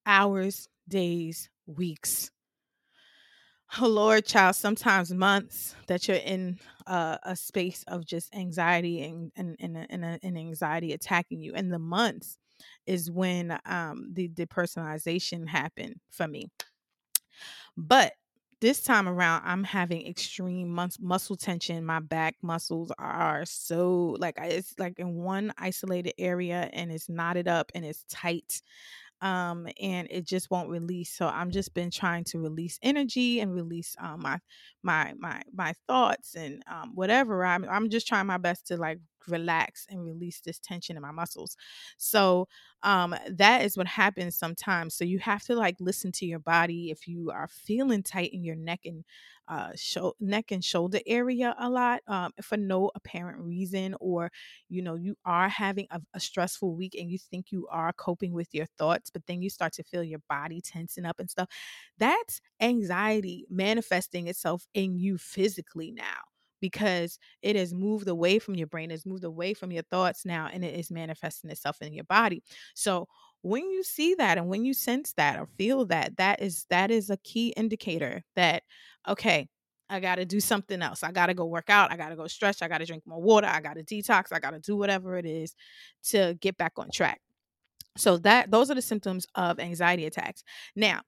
hours, 0.06 0.68
days, 0.88 1.50
weeks. 1.68 2.31
Oh 3.80 3.88
Lord, 3.88 4.26
child, 4.26 4.56
sometimes 4.56 5.12
months 5.14 5.74
that 5.86 6.06
you're 6.06 6.16
in 6.18 6.58
uh, 6.86 7.16
a 7.22 7.34
space 7.34 7.84
of 7.88 8.04
just 8.04 8.34
anxiety 8.34 9.02
and 9.02 9.32
and, 9.36 9.56
and, 9.60 9.76
and, 9.88 10.04
and 10.22 10.38
anxiety 10.38 10.92
attacking 10.92 11.40
you. 11.40 11.54
And 11.54 11.72
the 11.72 11.78
months 11.78 12.38
is 12.86 13.10
when 13.10 13.58
um, 13.64 14.10
the 14.12 14.28
depersonalization 14.28 15.48
happened 15.48 16.00
for 16.10 16.28
me. 16.28 16.50
But 17.76 18.12
this 18.60 18.80
time 18.80 19.08
around 19.08 19.42
i'm 19.44 19.64
having 19.64 20.06
extreme 20.06 20.72
mus- 20.72 21.00
muscle 21.00 21.34
tension 21.34 21.84
my 21.84 21.98
back 21.98 22.36
muscles 22.42 22.92
are 22.96 23.44
so 23.44 24.14
like 24.20 24.36
it's 24.40 24.72
like 24.78 25.00
in 25.00 25.16
one 25.16 25.52
isolated 25.58 26.14
area 26.16 26.70
and 26.72 26.92
it's 26.92 27.08
knotted 27.08 27.48
up 27.48 27.72
and 27.74 27.84
it's 27.84 28.04
tight 28.08 28.62
um, 29.22 29.68
and 29.80 30.08
it 30.10 30.26
just 30.26 30.50
won't 30.50 30.68
release. 30.68 31.10
So 31.12 31.28
I'm 31.28 31.50
just 31.50 31.74
been 31.74 31.90
trying 31.90 32.24
to 32.24 32.38
release 32.40 32.78
energy 32.82 33.40
and 33.40 33.54
release 33.54 33.96
um, 34.00 34.20
my 34.22 34.40
my 34.82 35.14
my 35.18 35.42
my 35.54 35.72
thoughts 35.86 36.34
and 36.34 36.62
um, 36.70 36.92
whatever. 36.94 37.44
I'm 37.44 37.64
I'm 37.68 37.88
just 37.90 38.06
trying 38.06 38.26
my 38.26 38.38
best 38.38 38.66
to 38.68 38.76
like 38.76 38.98
relax 39.28 39.86
and 39.88 40.04
release 40.04 40.40
this 40.40 40.58
tension 40.58 40.96
in 40.96 41.02
my 41.02 41.12
muscles. 41.12 41.56
So 41.96 42.48
um, 42.82 43.14
that 43.30 43.62
is 43.64 43.76
what 43.76 43.86
happens 43.86 44.36
sometimes. 44.36 44.94
So 44.96 45.04
you 45.04 45.20
have 45.20 45.44
to 45.44 45.54
like 45.54 45.76
listen 45.80 46.12
to 46.12 46.26
your 46.26 46.40
body 46.40 46.90
if 46.90 47.06
you 47.06 47.30
are 47.32 47.48
feeling 47.48 48.02
tight 48.02 48.32
in 48.32 48.44
your 48.44 48.56
neck 48.56 48.80
and 48.84 49.04
uh, 49.52 49.72
show, 49.76 50.14
neck 50.20 50.50
and 50.52 50.64
shoulder 50.64 51.00
area 51.06 51.54
a 51.58 51.68
lot 51.68 52.00
um, 52.08 52.32
for 52.42 52.56
no 52.56 52.90
apparent 52.94 53.38
reason, 53.40 53.94
or 54.00 54.30
you 54.68 54.82
know 54.82 54.94
you 54.94 55.16
are 55.24 55.48
having 55.48 55.86
a, 55.90 56.00
a 56.14 56.20
stressful 56.20 56.74
week 56.76 56.94
and 56.98 57.10
you 57.10 57.18
think 57.18 57.52
you 57.52 57.66
are 57.70 57.92
coping 57.92 58.32
with 58.32 58.48
your 58.54 58.66
thoughts, 58.78 59.10
but 59.10 59.26
then 59.26 59.42
you 59.42 59.50
start 59.50 59.72
to 59.74 59.84
feel 59.84 60.04
your 60.04 60.20
body 60.28 60.60
tensing 60.62 61.04
up 61.04 61.20
and 61.20 61.30
stuff. 61.30 61.48
That's 61.98 62.40
anxiety 62.60 63.46
manifesting 63.50 64.28
itself 64.28 64.66
in 64.74 64.98
you 64.98 65.18
physically 65.18 65.90
now 65.92 66.20
because 66.60 67.18
it 67.42 67.56
has 67.56 67.74
moved 67.74 68.06
away 68.08 68.38
from 68.38 68.54
your 68.54 68.68
brain, 68.68 68.90
it's 68.92 69.04
moved 69.04 69.24
away 69.24 69.52
from 69.52 69.72
your 69.72 69.82
thoughts 69.82 70.24
now, 70.24 70.48
and 70.52 70.64
it 70.64 70.78
is 70.78 70.90
manifesting 70.92 71.50
itself 71.50 71.82
in 71.82 71.92
your 71.92 72.04
body. 72.04 72.42
So 72.74 73.08
when 73.42 73.70
you 73.70 73.82
see 73.82 74.14
that 74.14 74.38
and 74.38 74.48
when 74.48 74.64
you 74.64 74.72
sense 74.72 75.12
that 75.14 75.38
or 75.38 75.46
feel 75.58 75.84
that, 75.86 76.16
that 76.16 76.40
is 76.40 76.66
that 76.70 76.90
is 76.90 77.10
a 77.10 77.16
key 77.18 77.52
indicator 77.56 78.22
that 78.36 78.62
okay, 79.08 79.48
I 79.90 80.00
got 80.00 80.14
to 80.14 80.24
do 80.24 80.40
something 80.40 80.80
else. 80.80 81.02
I 81.02 81.12
got 81.12 81.26
to 81.26 81.34
go 81.34 81.44
work 81.44 81.68
out. 81.68 81.92
I 81.92 81.96
got 81.96 82.08
to 82.08 82.16
go 82.16 82.26
stretch. 82.26 82.62
I 82.62 82.68
got 82.68 82.78
to 82.78 82.86
drink 82.86 83.02
more 83.06 83.20
water. 83.20 83.46
I 83.46 83.60
got 83.60 83.74
to 83.74 83.84
detox. 83.84 84.32
I 84.32 84.38
got 84.38 84.52
to 84.52 84.58
do 84.58 84.76
whatever 84.76 85.16
it 85.16 85.26
is 85.26 85.54
to 86.04 86.34
get 86.40 86.56
back 86.56 86.72
on 86.76 86.88
track. 86.90 87.20
So 87.96 88.16
that 88.18 88.50
those 88.50 88.70
are 88.70 88.74
the 88.74 88.82
symptoms 88.82 89.26
of 89.34 89.60
anxiety 89.60 90.06
attacks. 90.06 90.44
Now, 90.74 91.02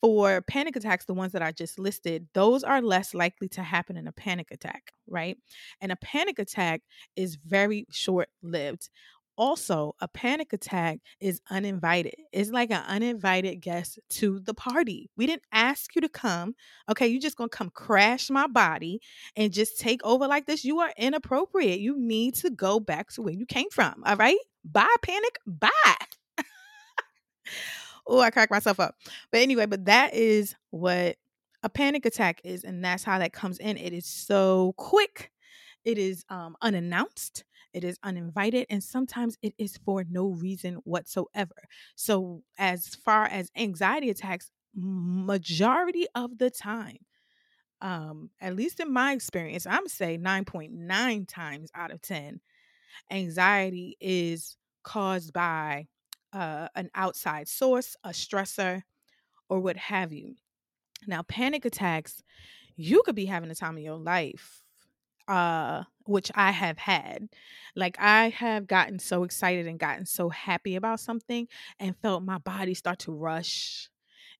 for 0.00 0.42
panic 0.42 0.76
attacks, 0.76 1.04
the 1.04 1.14
ones 1.14 1.32
that 1.32 1.42
I 1.42 1.50
just 1.50 1.78
listed, 1.78 2.28
those 2.32 2.62
are 2.62 2.80
less 2.80 3.14
likely 3.14 3.48
to 3.48 3.62
happen 3.62 3.96
in 3.96 4.06
a 4.06 4.12
panic 4.12 4.48
attack, 4.52 4.92
right? 5.08 5.36
And 5.80 5.90
a 5.90 5.96
panic 5.96 6.38
attack 6.38 6.82
is 7.16 7.36
very 7.44 7.86
short 7.90 8.28
lived 8.42 8.88
also 9.38 9.94
a 10.00 10.08
panic 10.08 10.52
attack 10.52 10.98
is 11.20 11.40
uninvited. 11.48 12.16
It's 12.32 12.50
like 12.50 12.70
an 12.70 12.82
uninvited 12.86 13.60
guest 13.60 13.98
to 14.10 14.40
the 14.40 14.52
party. 14.52 15.08
We 15.16 15.26
didn't 15.26 15.44
ask 15.52 15.94
you 15.94 16.02
to 16.02 16.08
come. 16.08 16.54
Okay 16.90 17.06
you 17.06 17.20
just 17.20 17.36
gonna 17.36 17.48
come 17.48 17.70
crash 17.70 18.28
my 18.28 18.48
body 18.48 19.00
and 19.36 19.52
just 19.52 19.78
take 19.78 20.04
over 20.04 20.26
like 20.26 20.46
this. 20.46 20.64
You 20.64 20.80
are 20.80 20.92
inappropriate. 20.98 21.80
You 21.80 21.96
need 21.98 22.34
to 22.36 22.50
go 22.50 22.80
back 22.80 23.10
to 23.12 23.22
where 23.22 23.32
you 23.32 23.46
came 23.46 23.70
from 23.70 24.02
all 24.04 24.16
right? 24.16 24.38
Bye 24.64 24.96
panic. 25.02 25.38
Bye. 25.46 25.70
Oh 28.10 28.20
i 28.20 28.30
cracked 28.30 28.50
myself 28.50 28.80
up. 28.80 28.94
But 29.30 29.40
anyway 29.40 29.66
but 29.66 29.84
that 29.84 30.14
is 30.14 30.54
what 30.70 31.16
a 31.62 31.68
panic 31.68 32.06
attack 32.06 32.40
is 32.42 32.64
and 32.64 32.84
that's 32.84 33.04
how 33.04 33.18
that 33.18 33.32
comes 33.32 33.58
in. 33.58 33.76
It 33.76 33.92
is 33.92 34.06
so 34.06 34.74
quick. 34.76 35.30
It 35.84 35.96
is 35.96 36.24
um, 36.28 36.56
unannounced 36.60 37.44
it 37.72 37.84
is 37.84 37.98
uninvited, 38.02 38.66
and 38.70 38.82
sometimes 38.82 39.36
it 39.42 39.54
is 39.58 39.78
for 39.84 40.04
no 40.08 40.28
reason 40.28 40.76
whatsoever. 40.84 41.54
So, 41.96 42.42
as 42.58 42.86
far 42.88 43.26
as 43.26 43.50
anxiety 43.56 44.10
attacks, 44.10 44.50
majority 44.74 46.06
of 46.14 46.38
the 46.38 46.50
time, 46.50 46.98
um, 47.80 48.30
at 48.40 48.56
least 48.56 48.80
in 48.80 48.92
my 48.92 49.12
experience, 49.12 49.66
I'm 49.66 49.86
say 49.88 50.18
9.9 50.18 51.28
times 51.28 51.70
out 51.74 51.90
of 51.90 52.02
10, 52.02 52.40
anxiety 53.10 53.96
is 54.00 54.56
caused 54.82 55.32
by 55.32 55.86
uh, 56.32 56.68
an 56.74 56.90
outside 56.94 57.48
source, 57.48 57.96
a 58.04 58.10
stressor, 58.10 58.82
or 59.48 59.60
what 59.60 59.76
have 59.76 60.12
you. 60.12 60.34
Now, 61.06 61.22
panic 61.22 61.64
attacks, 61.64 62.22
you 62.76 63.02
could 63.04 63.14
be 63.14 63.26
having 63.26 63.48
the 63.48 63.54
time 63.54 63.76
of 63.76 63.82
your 63.82 63.96
life 63.96 64.62
uh 65.28 65.84
which 66.06 66.30
I 66.34 66.52
have 66.52 66.78
had. 66.78 67.28
Like 67.76 67.96
I 68.00 68.30
have 68.30 68.66
gotten 68.66 68.98
so 68.98 69.24
excited 69.24 69.66
and 69.66 69.78
gotten 69.78 70.06
so 70.06 70.30
happy 70.30 70.74
about 70.76 71.00
something 71.00 71.48
and 71.78 71.94
felt 72.00 72.22
my 72.22 72.38
body 72.38 72.72
start 72.74 73.00
to 73.00 73.12
rush 73.12 73.90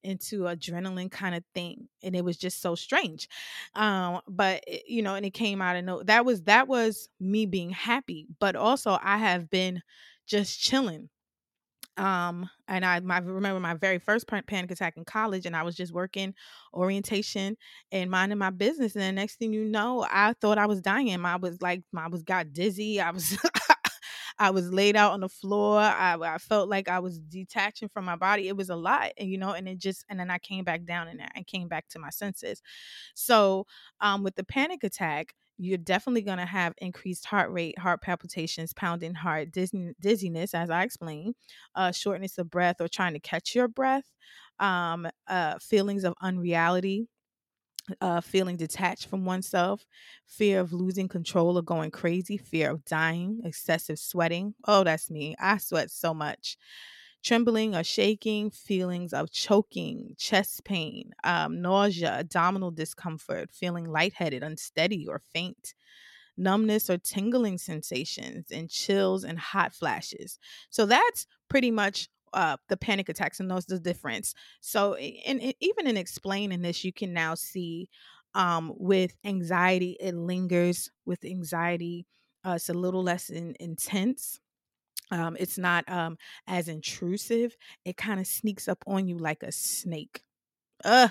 into 0.03 0.43
adrenaline 0.43 1.11
kind 1.11 1.35
of 1.35 1.45
thing 1.55 1.89
and 2.03 2.15
it 2.15 2.25
was 2.25 2.37
just 2.37 2.63
so 2.63 2.75
strange 2.75 3.29
um 3.75 4.21
but 4.29 4.63
it, 4.67 4.85
you 4.89 5.03
know 5.03 5.15
and 5.15 5.27
it 5.27 5.31
came 5.35 5.61
out 5.61 5.77
of 5.77 5.85
no 5.85 6.03
that 6.05 6.25
was 6.25 6.43
that 6.45 6.69
was 6.69 7.09
me 7.21 7.47
being 7.47 7.71
happy 7.71 8.27
but 8.39 8.55
also 8.57 8.99
i 9.03 9.19
have 9.19 9.51
been 9.51 9.83
just 10.27 10.61
chilling 10.61 11.09
um 11.99 12.49
and 12.69 12.85
i 12.85 13.01
my, 13.01 13.19
remember 13.19 13.61
my 13.61 13.75
very 13.75 13.99
first 13.99 14.27
panic 14.27 14.71
attack 14.71 14.97
in 14.97 15.05
college 15.05 15.47
and 15.47 15.57
i 15.57 15.63
was 15.63 15.77
just 15.77 15.93
working 15.93 16.35
orientation 16.75 17.57
and 17.93 18.11
minding 18.11 18.39
my 18.39 18.51
business 18.51 18.95
and 18.95 19.03
the 19.05 19.13
next 19.13 19.37
thing 19.37 19.53
you 19.53 19.65
know 19.65 20.07
i 20.11 20.33
thought 20.35 20.59
i 20.59 20.67
was 20.67 20.81
dying 20.81 21.25
i 21.25 21.37
was 21.37 21.61
like 21.61 21.83
i 21.97 22.09
was 22.09 22.23
got 22.23 22.53
dizzy 22.53 23.01
i 23.01 23.11
was 23.11 23.37
I 24.39 24.51
was 24.51 24.73
laid 24.73 24.97
out 24.97 25.13
on 25.13 25.21
the 25.21 25.29
floor. 25.29 25.79
I, 25.81 26.17
I 26.21 26.39
felt 26.39 26.69
like 26.69 26.89
I 26.89 27.01
was 27.01 27.19
detaching 27.19 27.89
from 27.89 28.05
my 28.05 28.17
body. 28.17 28.49
It 28.49 28.57
was 28.57 28.71
a 28.71 28.77
lot, 28.77 29.13
and 29.19 29.29
you 29.29 29.39
know, 29.39 29.53
and 29.53 29.69
it 29.69 29.79
just 29.79 30.05
and 30.09 30.19
then 30.21 30.31
I 30.31 30.39
came 30.39 30.65
back 30.65 30.85
down 30.85 31.09
and 31.09 31.21
I 31.35 31.43
came 31.43 31.69
back 31.69 31.89
to 31.91 31.99
my 31.99 32.11
senses. 32.11 32.63
So, 33.15 33.67
um, 34.01 34.23
with 34.23 34.37
the 34.37 34.45
panic 34.45 34.85
attack, 34.85 35.35
you're 35.59 35.79
definitely 35.79 36.23
going 36.23 36.39
to 36.39 36.47
have 36.47 36.75
increased 36.79 37.27
heart 37.27 37.51
rate, 37.51 37.79
heart 37.79 38.03
palpitations, 38.03 38.73
pounding 38.73 39.15
heart, 39.15 39.51
dizziness, 39.53 40.55
as 40.55 40.71
I 40.71 40.83
explained, 40.85 41.35
uh, 41.75 41.93
shortness 41.93 42.39
of 42.39 42.51
breath 42.51 42.81
or 42.81 42.89
trying 42.89 43.15
to 43.15 43.21
catch 43.21 43.55
your 43.55 43.69
breath, 43.69 44.05
um, 44.61 45.09
uh, 45.27 45.59
feelings 45.61 46.05
of 46.05 46.15
unreality, 46.21 47.09
uh, 48.01 48.21
feeling 48.21 48.57
detached 48.57 49.07
from 49.09 49.25
oneself, 49.25 49.87
fear 50.27 50.61
of 50.61 50.73
losing 50.73 51.09
control 51.09 51.57
or 51.59 51.63
going 51.63 51.91
crazy, 51.91 52.37
fear 52.37 52.71
of 52.71 52.85
dying, 52.85 53.41
excessive 53.45 53.99
sweating. 53.99 54.55
Oh, 54.67 54.85
that's 54.85 55.11
me. 55.11 55.35
I 55.41 55.57
sweat 55.59 55.91
so 55.91 56.13
much 56.13 56.59
trembling 57.29 57.77
or 57.77 57.85
shaking, 57.85 58.51
feelings 58.51 59.13
of 59.13 59.31
choking, 59.31 60.15
chest 60.17 60.65
pain, 60.65 61.13
um, 61.25 61.61
nausea, 61.61 62.21
abdominal 62.21 62.71
discomfort, 62.71 63.51
feeling 63.53 63.85
lightheaded, 63.85 64.43
unsteady, 64.43 65.07
or 65.07 65.21
faint, 65.35 65.75
numbness 66.39 66.89
or 66.89 66.97
tingling 66.97 67.59
sensations, 67.59 68.51
and 68.51 68.71
chills 68.71 69.25
and 69.25 69.39
hot 69.39 69.75
flashes. 69.75 70.39
So 70.71 70.87
that's 70.87 71.27
pretty 71.51 71.71
much 71.71 72.09
uh, 72.33 72.57
the 72.71 72.79
panic 72.79 73.11
attacks 73.11 73.41
and 73.41 73.49
knows 73.49 73.67
the 73.67 73.79
difference. 73.79 74.35
So, 74.63 74.95
and, 74.95 75.53
even 75.61 75.87
in 75.87 75.99
explaining 75.99 76.63
this, 76.63 76.83
you 76.83 76.95
can 76.95 77.13
now 77.13 77.35
see 77.35 77.91
um, 78.35 78.73
with 78.79 79.15
anxiety, 79.25 79.99
it 80.01 80.15
lingers. 80.15 80.91
With 81.05 81.25
anxiety, 81.27 82.07
uh, 82.47 82.53
it's 82.53 82.71
a 82.71 82.75
little 82.75 83.03
less 83.03 83.29
in, 83.29 83.55
intense. 83.61 84.41
Um, 85.11 85.37
it's 85.39 85.59
not 85.59 85.89
um, 85.89 86.19
as 86.47 86.69
intrusive. 86.69 87.57
It 87.85 87.97
kind 87.97 88.21
of 88.21 88.27
sneaks 88.27 88.69
up 88.69 88.83
on 88.87 89.07
you 89.07 89.19
like 89.19 89.43
a 89.43 89.53
snake. 89.53 90.23
Uh, 90.85 91.09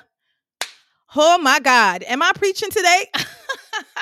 oh 1.15 1.37
my 1.39 1.59
God. 1.59 2.03
Am 2.03 2.21
I 2.21 2.31
preaching 2.35 2.69
today? 2.69 3.05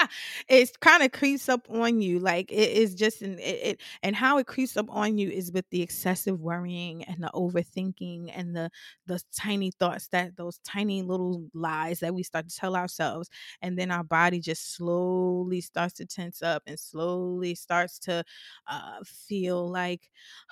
it 0.47 0.79
kind 0.79 1.03
of 1.03 1.11
creeps 1.11 1.49
up 1.49 1.67
on 1.69 2.01
you 2.01 2.19
like 2.19 2.51
it 2.51 2.69
is 2.71 2.95
just 2.95 3.21
in 3.21 3.39
it, 3.39 3.41
it, 3.63 3.81
and 4.03 4.15
how 4.15 4.37
it 4.37 4.47
creeps 4.47 4.77
up 4.77 4.87
on 4.89 5.17
you 5.17 5.29
is 5.29 5.51
with 5.51 5.69
the 5.69 5.81
excessive 5.81 6.39
worrying 6.41 7.03
and 7.05 7.23
the 7.23 7.31
overthinking 7.33 8.31
and 8.35 8.55
the 8.55 8.69
the 9.07 9.21
tiny 9.37 9.71
thoughts 9.71 10.07
that 10.09 10.35
those 10.37 10.59
tiny 10.59 11.01
little 11.01 11.47
lies 11.53 11.99
that 11.99 12.13
we 12.13 12.23
start 12.23 12.47
to 12.49 12.55
tell 12.55 12.75
ourselves 12.75 13.29
and 13.61 13.77
then 13.77 13.91
our 13.91 14.03
body 14.03 14.39
just 14.39 14.75
slowly 14.75 15.61
starts 15.61 15.93
to 15.95 16.05
tense 16.05 16.41
up 16.41 16.63
and 16.67 16.79
slowly 16.79 17.55
starts 17.55 17.99
to 17.99 18.23
uh, 18.67 18.97
feel 19.05 19.69
like 19.69 20.09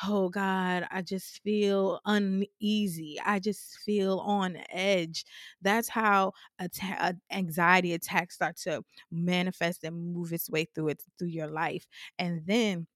oh 0.07 0.29
god 0.29 0.87
i 0.91 1.01
just 1.01 1.41
feel 1.43 1.99
uneasy. 2.05 3.17
I 3.25 3.39
just 3.39 3.77
feel 3.85 4.19
on 4.19 4.57
edge. 4.69 5.25
That's 5.61 5.89
how 5.89 6.33
atta- 6.59 7.17
anxiety 7.31 7.93
attacks 7.93 8.35
start 8.35 8.57
to 8.63 8.83
manifest 9.11 9.42
and 9.47 10.13
move 10.13 10.33
its 10.33 10.49
way 10.49 10.65
through 10.65 10.89
it 10.89 11.01
through 11.17 11.29
your 11.29 11.47
life. 11.47 11.87
And 12.17 12.41
then 12.45 12.87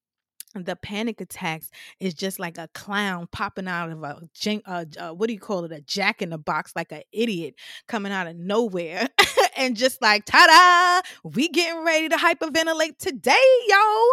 the 0.56 0.76
panic 0.76 1.22
attacks 1.22 1.70
is 2.00 2.14
just 2.14 2.40
like 2.40 2.58
a 2.58 2.70
clown 2.74 3.28
popping 3.32 3.68
out 3.68 3.92
of 3.92 4.04
a 4.04 4.22
uh, 4.66 4.86
uh, 5.00 5.14
what 5.14 5.28
do 5.28 5.34
you 5.34 5.40
call 5.40 5.66
it 5.66 5.72
a 5.72 5.82
jack 5.82 6.22
in 6.22 6.30
the 6.30 6.38
box 6.38 6.72
like 6.76 6.92
an 6.92 7.02
idiot 7.12 7.56
coming 7.88 8.12
out 8.12 8.28
of 8.28 8.36
nowhere 8.36 9.08
and 9.58 9.76
just 9.76 10.02
like 10.02 10.26
ta-da 10.26 11.08
we 11.24 11.50
getting 11.50 11.84
ready 11.84 12.10
to 12.10 12.16
hyperventilate 12.16 12.98
today 12.98 13.36
yo 13.68 14.06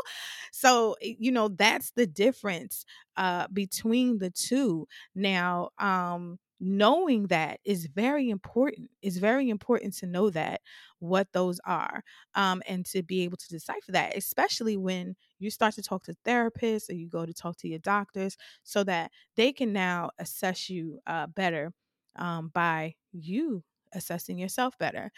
so 0.52 0.96
you 1.00 1.30
know 1.30 1.48
that's 1.48 1.92
the 1.92 2.06
difference 2.06 2.84
uh 3.16 3.46
between 3.52 4.18
the 4.18 4.30
two 4.30 4.86
now 5.14 5.70
um 5.78 6.38
knowing 6.64 7.26
that 7.26 7.60
is 7.64 7.86
very 7.86 8.30
important 8.30 8.90
it's 9.02 9.18
very 9.18 9.50
important 9.50 9.94
to 9.94 10.06
know 10.06 10.30
that 10.30 10.60
what 11.00 11.28
those 11.32 11.60
are 11.66 12.02
um, 12.34 12.62
and 12.66 12.86
to 12.86 13.02
be 13.02 13.22
able 13.22 13.36
to 13.36 13.48
decipher 13.48 13.92
that 13.92 14.16
especially 14.16 14.76
when 14.76 15.14
you 15.38 15.50
start 15.50 15.74
to 15.74 15.82
talk 15.82 16.04
to 16.04 16.16
therapists 16.26 16.88
or 16.88 16.94
you 16.94 17.08
go 17.08 17.26
to 17.26 17.34
talk 17.34 17.56
to 17.56 17.68
your 17.68 17.78
doctors 17.80 18.36
so 18.62 18.82
that 18.84 19.10
they 19.36 19.52
can 19.52 19.72
now 19.72 20.10
assess 20.18 20.70
you 20.70 21.00
uh, 21.06 21.26
better 21.26 21.72
um, 22.16 22.48
by 22.54 22.94
you 23.12 23.62
assessing 23.92 24.38
yourself 24.38 24.76
better. 24.78 25.10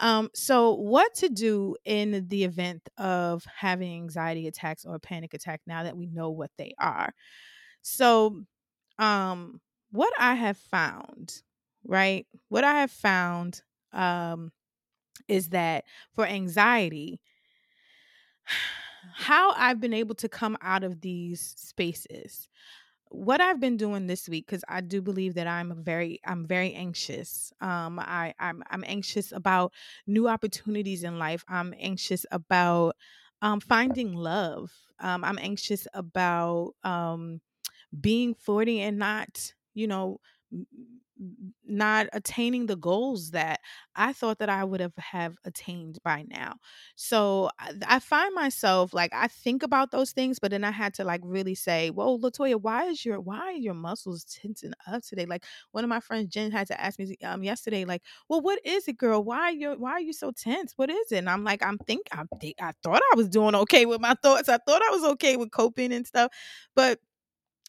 Um, 0.00 0.30
so 0.34 0.74
what 0.74 1.14
to 1.16 1.28
do 1.28 1.76
in 1.84 2.28
the 2.28 2.44
event 2.44 2.88
of 2.98 3.44
having 3.44 3.94
anxiety 4.02 4.46
attacks 4.48 4.84
or 4.84 4.98
panic 4.98 5.34
attack 5.34 5.62
now 5.66 5.84
that 5.84 5.96
we 5.96 6.06
know 6.06 6.30
what 6.30 6.50
they 6.58 6.74
are? 6.78 7.14
So 7.82 8.44
um 8.98 9.60
what 9.94 10.12
I 10.18 10.34
have 10.34 10.56
found, 10.56 11.40
right? 11.86 12.26
What 12.48 12.64
I 12.64 12.80
have 12.80 12.90
found 12.90 13.62
um, 13.92 14.50
is 15.28 15.50
that 15.50 15.84
for 16.12 16.26
anxiety, 16.26 17.20
how 19.14 19.52
I've 19.52 19.80
been 19.80 19.94
able 19.94 20.16
to 20.16 20.28
come 20.28 20.58
out 20.60 20.82
of 20.82 21.00
these 21.00 21.54
spaces. 21.56 22.48
What 23.10 23.40
I've 23.40 23.60
been 23.60 23.76
doing 23.76 24.08
this 24.08 24.28
week, 24.28 24.46
because 24.46 24.64
I 24.68 24.80
do 24.80 25.00
believe 25.00 25.34
that 25.34 25.46
I'm 25.46 25.84
very, 25.84 26.18
I'm 26.26 26.44
very 26.44 26.74
anxious. 26.74 27.52
Um, 27.60 28.00
I, 28.00 28.34
I'm, 28.40 28.64
I'm 28.72 28.82
anxious 28.88 29.30
about 29.30 29.72
new 30.08 30.26
opportunities 30.26 31.04
in 31.04 31.20
life. 31.20 31.44
I'm 31.46 31.72
anxious 31.78 32.26
about 32.32 32.96
um, 33.42 33.60
finding 33.60 34.12
love. 34.12 34.72
Um, 34.98 35.22
I'm 35.22 35.38
anxious 35.38 35.86
about 35.94 36.72
um, 36.82 37.40
being 38.00 38.34
40 38.34 38.80
and 38.80 38.98
not 38.98 39.52
you 39.74 39.86
know 39.86 40.20
not 41.66 42.08
attaining 42.12 42.66
the 42.66 42.76
goals 42.76 43.30
that 43.30 43.60
I 43.94 44.12
thought 44.12 44.38
that 44.40 44.48
I 44.48 44.64
would 44.64 44.80
have 44.80 44.92
have 44.98 45.36
attained 45.44 45.98
by 46.04 46.24
now. 46.28 46.56
So 46.96 47.50
I, 47.86 48.00
find 48.00 48.34
myself 48.34 48.92
like 48.92 49.12
I 49.14 49.28
think 49.28 49.62
about 49.62 49.92
those 49.92 50.10
things, 50.12 50.38
but 50.40 50.50
then 50.50 50.64
I 50.64 50.72
had 50.72 50.92
to 50.94 51.04
like 51.04 51.20
really 51.24 51.54
say, 51.54 51.90
"Well, 51.90 52.18
LaToya, 52.18 52.60
why 52.60 52.86
is 52.86 53.04
your 53.04 53.20
why 53.20 53.38
are 53.38 53.52
your 53.52 53.74
muscles 53.74 54.24
tensing 54.24 54.72
up 54.88 55.02
today?" 55.04 55.24
Like 55.26 55.44
one 55.70 55.84
of 55.84 55.88
my 55.88 56.00
friends, 56.00 56.28
Jen, 56.34 56.50
had 56.50 56.66
to 56.68 56.80
ask 56.80 56.98
me 56.98 57.16
um 57.24 57.44
yesterday, 57.44 57.84
like, 57.84 58.02
"Well, 58.28 58.40
what 58.40 58.58
is 58.64 58.88
it, 58.88 58.98
girl? 58.98 59.22
Why 59.22 59.50
you 59.50 59.72
why 59.78 59.92
are 59.92 60.00
you 60.00 60.12
so 60.12 60.32
tense? 60.32 60.72
What 60.76 60.90
is 60.90 61.12
it?" 61.12 61.18
And 61.18 61.30
I'm 61.30 61.44
like, 61.44 61.64
"I'm 61.64 61.78
think 61.78 62.08
I 62.12 62.24
think 62.40 62.56
I 62.60 62.72
thought 62.82 63.00
I 63.12 63.16
was 63.16 63.28
doing 63.28 63.54
okay 63.54 63.86
with 63.86 64.00
my 64.00 64.14
thoughts. 64.22 64.48
I 64.48 64.58
thought 64.58 64.82
I 64.82 64.90
was 64.90 65.04
okay 65.12 65.36
with 65.36 65.50
coping 65.52 65.92
and 65.92 66.06
stuff, 66.06 66.32
but." 66.74 66.98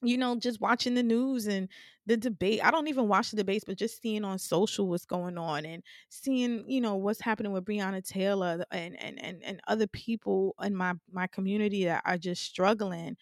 You 0.01 0.17
know, 0.17 0.35
just 0.35 0.59
watching 0.61 0.93
the 0.93 1.03
news 1.03 1.47
and 1.47 1.69
the 2.05 2.17
debate. 2.17 2.63
I 2.63 2.69
don't 2.71 2.87
even 2.87 3.07
watch 3.07 3.31
the 3.31 3.37
debates, 3.37 3.63
but 3.65 3.77
just 3.77 4.01
seeing 4.01 4.23
on 4.23 4.37
social 4.39 4.87
what's 4.89 5.05
going 5.05 5.37
on 5.37 5.65
and 5.65 5.83
seeing, 6.09 6.69
you 6.69 6.81
know, 6.81 6.95
what's 6.95 7.21
happening 7.21 7.51
with 7.53 7.65
Breonna 7.65 8.05
Taylor 8.05 8.65
and 8.71 8.99
and 9.01 9.21
and, 9.23 9.43
and 9.43 9.61
other 9.67 9.87
people 9.87 10.55
in 10.61 10.75
my 10.75 10.93
my 11.11 11.27
community 11.27 11.85
that 11.85 12.03
are 12.05 12.17
just 12.17 12.43
struggling 12.43 13.17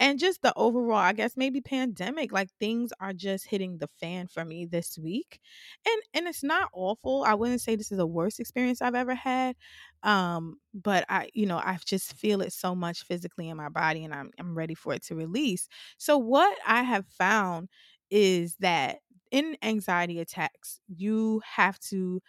and 0.00 0.18
just 0.18 0.42
the 0.42 0.52
overall 0.56 0.96
i 0.98 1.12
guess 1.12 1.36
maybe 1.36 1.60
pandemic 1.60 2.32
like 2.32 2.48
things 2.58 2.92
are 3.00 3.12
just 3.12 3.46
hitting 3.46 3.78
the 3.78 3.88
fan 4.00 4.26
for 4.26 4.44
me 4.44 4.66
this 4.66 4.98
week 4.98 5.40
and 5.86 6.02
and 6.14 6.28
it's 6.28 6.42
not 6.44 6.68
awful 6.74 7.24
i 7.26 7.34
wouldn't 7.34 7.60
say 7.60 7.76
this 7.76 7.92
is 7.92 7.98
the 7.98 8.06
worst 8.06 8.40
experience 8.40 8.82
i've 8.82 8.96
ever 8.96 9.14
had 9.14 9.56
um 10.02 10.56
but 10.74 11.04
i 11.08 11.28
you 11.34 11.46
know 11.46 11.58
i 11.58 11.78
just 11.84 12.14
feel 12.14 12.40
it 12.40 12.52
so 12.52 12.74
much 12.74 13.04
physically 13.04 13.48
in 13.48 13.56
my 13.56 13.68
body 13.68 14.04
and 14.04 14.14
i'm, 14.14 14.30
I'm 14.38 14.54
ready 14.56 14.74
for 14.74 14.94
it 14.94 15.02
to 15.04 15.14
release. 15.14 15.68
So 15.98 16.18
what 16.18 16.56
i 16.66 16.82
have 16.82 17.06
found 17.06 17.68
is 18.10 18.56
that 18.60 18.98
in 19.30 19.56
anxiety 19.62 20.18
attacks 20.20 20.80
you 20.88 21.40
have 21.56 21.78
to 21.78 22.20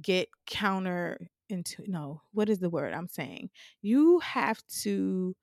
get 0.00 0.28
counter 0.46 1.18
into 1.48 1.82
no 1.86 2.22
what 2.32 2.48
is 2.48 2.58
the 2.60 2.70
word 2.70 2.92
i'm 2.92 3.08
saying? 3.08 3.50
You 3.82 4.20
have 4.20 4.60
to 4.82 5.34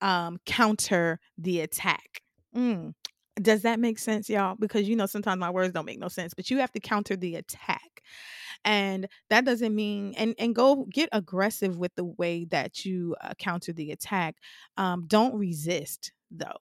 um, 0.00 0.38
counter 0.46 1.20
the 1.38 1.60
attack. 1.60 2.22
Mm. 2.56 2.94
Does 3.40 3.62
that 3.62 3.80
make 3.80 3.98
sense, 3.98 4.28
y'all? 4.28 4.56
Because 4.58 4.88
you 4.88 4.96
know, 4.96 5.06
sometimes 5.06 5.38
my 5.38 5.50
words 5.50 5.72
don't 5.72 5.86
make 5.86 5.98
no 6.00 6.08
sense, 6.08 6.34
but 6.34 6.50
you 6.50 6.58
have 6.58 6.72
to 6.72 6.80
counter 6.80 7.16
the 7.16 7.36
attack. 7.36 8.02
And 8.64 9.08
that 9.30 9.44
doesn't 9.44 9.74
mean, 9.74 10.14
and, 10.16 10.34
and 10.38 10.54
go 10.54 10.86
get 10.90 11.08
aggressive 11.12 11.78
with 11.78 11.94
the 11.94 12.04
way 12.04 12.44
that 12.46 12.84
you 12.84 13.16
uh, 13.22 13.32
counter 13.38 13.72
the 13.72 13.92
attack. 13.92 14.36
Um, 14.76 15.04
don't 15.06 15.34
resist, 15.34 16.12
though. 16.30 16.58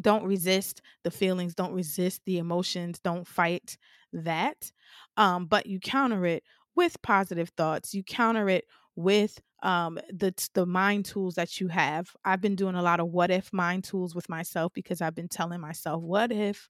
Don't 0.00 0.24
resist 0.24 0.80
the 1.02 1.10
feelings, 1.10 1.54
don't 1.54 1.74
resist 1.74 2.22
the 2.24 2.38
emotions, 2.38 3.00
don't 3.00 3.26
fight 3.26 3.76
that. 4.12 4.72
Um, 5.16 5.46
but 5.46 5.66
you 5.66 5.80
counter 5.80 6.24
it 6.24 6.42
with 6.74 7.02
positive 7.02 7.50
thoughts, 7.56 7.92
you 7.92 8.02
counter 8.02 8.48
it 8.48 8.64
with 9.02 9.40
um, 9.62 9.98
the 10.10 10.32
the 10.54 10.66
mind 10.66 11.04
tools 11.06 11.34
that 11.34 11.60
you 11.60 11.68
have. 11.68 12.10
I've 12.24 12.40
been 12.40 12.56
doing 12.56 12.74
a 12.74 12.82
lot 12.82 13.00
of 13.00 13.08
what 13.08 13.30
if 13.30 13.52
mind 13.52 13.84
tools 13.84 14.14
with 14.14 14.28
myself 14.28 14.72
because 14.74 15.00
I've 15.00 15.14
been 15.14 15.28
telling 15.28 15.60
myself, 15.60 16.02
what 16.02 16.32
if 16.32 16.68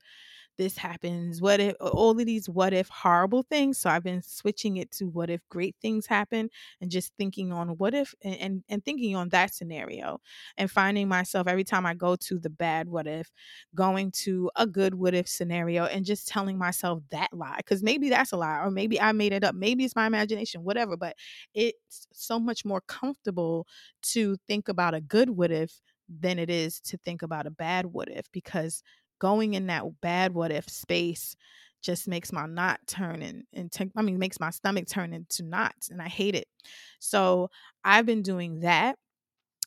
this 0.58 0.76
happens? 0.76 1.40
What 1.40 1.60
if 1.60 1.74
all 1.80 2.10
of 2.10 2.18
these 2.26 2.48
what 2.48 2.72
if 2.74 2.88
horrible 2.88 3.42
things? 3.42 3.78
So 3.78 3.88
I've 3.90 4.02
been 4.02 4.22
switching 4.22 4.76
it 4.76 4.90
to 4.92 5.06
what 5.08 5.30
if 5.30 5.40
great 5.48 5.74
things 5.80 6.06
happen 6.06 6.50
and 6.80 6.90
just 6.90 7.12
thinking 7.16 7.50
on 7.52 7.70
what 7.78 7.94
if 7.94 8.14
and, 8.22 8.36
and, 8.36 8.64
and 8.68 8.84
thinking 8.84 9.16
on 9.16 9.30
that 9.30 9.54
scenario 9.54 10.20
and 10.58 10.70
finding 10.70 11.08
myself 11.08 11.46
every 11.46 11.64
time 11.64 11.86
I 11.86 11.94
go 11.94 12.16
to 12.16 12.38
the 12.38 12.50
bad 12.50 12.88
what 12.88 13.06
if, 13.06 13.30
going 13.74 14.10
to 14.12 14.50
a 14.56 14.66
good 14.66 14.94
what 14.94 15.14
if 15.14 15.28
scenario 15.28 15.84
and 15.84 16.04
just 16.04 16.28
telling 16.28 16.58
myself 16.58 17.02
that 17.10 17.32
lie. 17.32 17.56
Because 17.58 17.82
maybe 17.82 18.08
that's 18.08 18.32
a 18.32 18.36
lie, 18.36 18.58
or 18.64 18.70
maybe 18.70 19.00
I 19.00 19.12
made 19.12 19.32
it 19.32 19.44
up, 19.44 19.54
maybe 19.54 19.84
it's 19.84 19.96
my 19.96 20.06
imagination, 20.06 20.64
whatever. 20.64 20.96
But 20.96 21.16
it's 21.54 22.06
so 22.12 22.38
much 22.38 22.64
more 22.64 22.80
comfortable 22.82 23.66
to 24.02 24.36
think 24.48 24.68
about 24.68 24.94
a 24.94 25.00
good 25.00 25.30
what 25.30 25.50
if 25.50 25.80
than 26.08 26.38
it 26.40 26.50
is 26.50 26.80
to 26.80 26.96
think 26.98 27.22
about 27.22 27.46
a 27.46 27.50
bad 27.50 27.86
what 27.86 28.08
if 28.10 28.30
because 28.32 28.82
going 29.20 29.54
in 29.54 29.68
that 29.68 29.84
bad 30.00 30.34
what 30.34 30.52
if 30.52 30.68
space 30.68 31.36
just 31.82 32.08
makes 32.08 32.32
my 32.32 32.46
knot 32.46 32.80
turn 32.86 33.22
and, 33.22 33.44
and 33.54 33.72
t- 33.72 33.90
I 33.96 34.02
mean 34.02 34.18
makes 34.18 34.40
my 34.40 34.50
stomach 34.50 34.86
turn 34.88 35.14
into 35.14 35.44
knots 35.44 35.90
and 35.90 36.02
I 36.02 36.08
hate 36.08 36.34
it. 36.34 36.48
So 36.98 37.50
I've 37.84 38.06
been 38.06 38.22
doing 38.22 38.60
that 38.60 38.96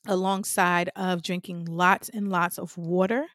alongside 0.07 0.89
of 0.95 1.21
drinking 1.21 1.65
lots 1.65 2.09
and 2.09 2.29
lots 2.29 2.57
of 2.57 2.77
water. 2.77 3.25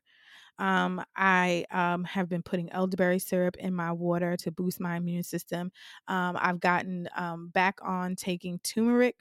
Um, 0.58 1.02
I 1.16 1.64
um, 1.70 2.04
have 2.04 2.28
been 2.28 2.42
putting 2.42 2.70
elderberry 2.72 3.20
syrup 3.20 3.56
in 3.58 3.74
my 3.74 3.92
water 3.92 4.36
to 4.38 4.50
boost 4.50 4.80
my 4.80 4.96
immune 4.96 5.22
system. 5.22 5.70
Um, 6.08 6.36
I've 6.40 6.60
gotten 6.60 7.08
um, 7.16 7.50
back 7.50 7.78
on 7.82 8.16
taking 8.16 8.58
turmeric 8.60 9.16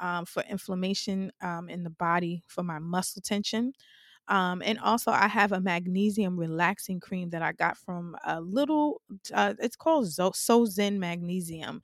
um, 0.00 0.24
for 0.24 0.42
inflammation 0.48 1.32
um, 1.42 1.68
in 1.68 1.84
the 1.84 1.90
body 1.90 2.42
for 2.46 2.62
my 2.62 2.78
muscle 2.78 3.22
tension. 3.22 3.72
Um, 4.28 4.62
and 4.64 4.78
also, 4.80 5.10
I 5.10 5.26
have 5.28 5.52
a 5.52 5.60
magnesium 5.60 6.38
relaxing 6.38 7.00
cream 7.00 7.30
that 7.30 7.42
I 7.42 7.52
got 7.52 7.76
from 7.78 8.16
a 8.24 8.40
little, 8.40 9.00
uh, 9.34 9.54
it's 9.58 9.76
called 9.76 10.06
Zo- 10.06 10.32
So 10.34 10.64
Zen 10.66 11.00
Magnesium 11.00 11.80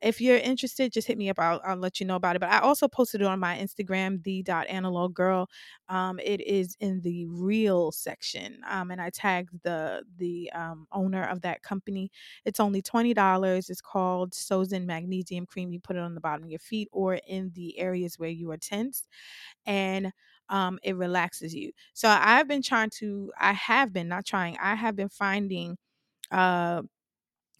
if 0.00 0.20
you're 0.20 0.36
interested, 0.38 0.92
just 0.92 1.06
hit 1.06 1.16
me 1.16 1.30
up. 1.30 1.38
I'll, 1.38 1.60
I'll 1.64 1.76
let 1.76 2.00
you 2.00 2.06
know 2.06 2.16
about 2.16 2.34
it. 2.36 2.40
But 2.40 2.50
I 2.50 2.58
also 2.58 2.88
posted 2.88 3.20
it 3.20 3.26
on 3.26 3.38
my 3.38 3.56
Instagram, 3.56 4.22
the 4.24 4.44
analog 4.68 5.14
girl. 5.14 5.48
Um, 5.88 6.18
it 6.18 6.40
is 6.40 6.76
in 6.80 7.00
the 7.02 7.26
reel 7.26 7.92
section, 7.92 8.60
um, 8.68 8.90
and 8.90 9.00
I 9.00 9.10
tagged 9.10 9.50
the 9.62 10.02
the 10.18 10.50
um, 10.54 10.86
owner 10.92 11.22
of 11.24 11.42
that 11.42 11.62
company. 11.62 12.10
It's 12.44 12.60
only 12.60 12.82
twenty 12.82 13.14
dollars. 13.14 13.70
It's 13.70 13.80
called 13.80 14.32
Sozen 14.32 14.86
Magnesium 14.86 15.46
Cream. 15.46 15.72
You 15.72 15.78
put 15.80 15.96
it 15.96 16.00
on 16.02 16.14
the 16.14 16.20
bottom 16.20 16.44
of 16.44 16.50
your 16.50 16.58
feet 16.58 16.88
or 16.92 17.14
in 17.26 17.52
the 17.54 17.78
areas 17.78 18.18
where 18.18 18.30
you 18.30 18.50
are 18.50 18.56
tense, 18.56 19.06
and 19.66 20.12
um, 20.52 20.78
it 20.84 20.96
relaxes 20.96 21.54
you. 21.54 21.72
So 21.94 22.08
I've 22.10 22.48
been 22.48 22.62
trying 22.62 22.90
to. 23.00 23.32
I 23.40 23.54
have 23.54 23.92
been 23.94 24.08
not 24.08 24.26
trying. 24.26 24.58
I 24.62 24.76
have 24.76 24.96
been 24.96 25.10
finding 25.10 25.78
uh 26.32 26.82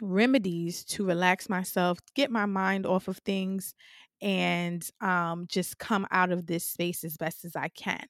remedies 0.00 0.85
to 0.85 1.07
relax 1.07 1.48
myself, 1.48 1.98
get 2.14 2.31
my 2.31 2.46
mind 2.46 2.87
off 2.87 3.09
of 3.09 3.18
things, 3.18 3.74
and 4.20 4.88
um, 5.00 5.46
just 5.48 5.78
come 5.78 6.07
out 6.11 6.33
of 6.33 6.46
this 6.46 6.64
space 6.66 7.05
as 7.05 7.16
best 7.16 7.44
as 7.44 7.57
I 7.57 7.68
can. 7.68 8.05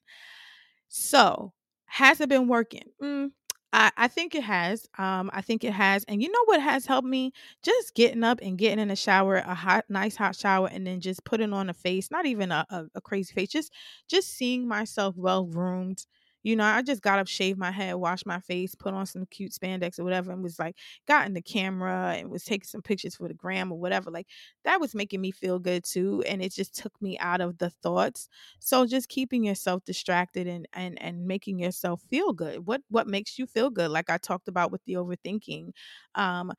So, 0.89 1.53
has 1.85 2.21
it 2.21 2.29
been 2.29 2.47
working? 2.47 2.89
Mm, 3.01 3.31
I, 3.75 3.91
I 3.97 4.07
think 4.07 4.35
it 4.35 4.43
has. 4.43 4.87
Um, 4.99 5.31
I 5.33 5.41
think 5.41 5.63
it 5.63 5.73
has. 5.73 6.03
And 6.05 6.21
you 6.21 6.31
know 6.31 6.43
what 6.45 6.61
has 6.61 6.85
helped 6.85 7.07
me? 7.07 7.33
Just 7.63 7.95
getting 7.95 8.23
up 8.23 8.39
and 8.41 8.57
getting 8.57 8.79
in 8.79 8.91
a 8.91 8.95
shower, 8.95 9.37
a 9.37 9.55
hot, 9.55 9.85
nice 9.89 10.15
hot 10.15 10.35
shower, 10.35 10.69
and 10.71 10.85
then 10.85 11.01
just 11.01 11.23
putting 11.25 11.53
on 11.53 11.69
a 11.69 11.73
face, 11.73 12.11
not 12.11 12.25
even 12.27 12.51
a, 12.51 12.65
a, 12.69 12.85
a 12.95 13.01
crazy 13.01 13.33
face, 13.33 13.49
just 13.49 13.73
just 14.07 14.29
seeing 14.29 14.67
myself 14.67 15.15
well 15.17 15.43
groomed, 15.45 16.05
you 16.43 16.55
know, 16.55 16.63
I 16.65 16.81
just 16.81 17.01
got 17.01 17.19
up, 17.19 17.27
shaved 17.27 17.57
my 17.57 17.71
head, 17.71 17.95
washed 17.95 18.25
my 18.25 18.39
face, 18.39 18.75
put 18.75 18.93
on 18.93 19.05
some 19.05 19.25
cute 19.27 19.53
spandex 19.53 19.97
or 19.99 20.03
whatever, 20.03 20.31
and 20.31 20.43
was 20.43 20.59
like, 20.59 20.77
got 21.07 21.25
in 21.25 21.33
the 21.33 21.41
camera 21.41 22.15
and 22.17 22.29
was 22.29 22.43
taking 22.43 22.65
some 22.67 22.81
pictures 22.81 23.15
for 23.15 23.27
the 23.27 23.33
gram 23.33 23.71
or 23.71 23.79
whatever. 23.79 24.11
Like 24.11 24.27
that 24.65 24.79
was 24.79 24.95
making 24.95 25.21
me 25.21 25.31
feel 25.31 25.59
good 25.59 25.83
too. 25.83 26.23
And 26.27 26.41
it 26.41 26.53
just 26.53 26.75
took 26.75 26.99
me 27.01 27.17
out 27.19 27.41
of 27.41 27.57
the 27.57 27.69
thoughts. 27.69 28.27
So 28.59 28.85
just 28.85 29.09
keeping 29.09 29.43
yourself 29.43 29.83
distracted 29.85 30.47
and 30.47 30.67
and 30.73 31.01
and 31.01 31.25
making 31.25 31.59
yourself 31.59 32.01
feel 32.09 32.33
good. 32.33 32.65
What 32.67 32.81
what 32.89 33.07
makes 33.07 33.37
you 33.39 33.45
feel 33.45 33.69
good? 33.69 33.91
Like 33.91 34.09
I 34.09 34.17
talked 34.17 34.47
about 34.47 34.71
with 34.71 34.83
the 34.85 34.93
overthinking 34.93 35.71
um 36.15 36.51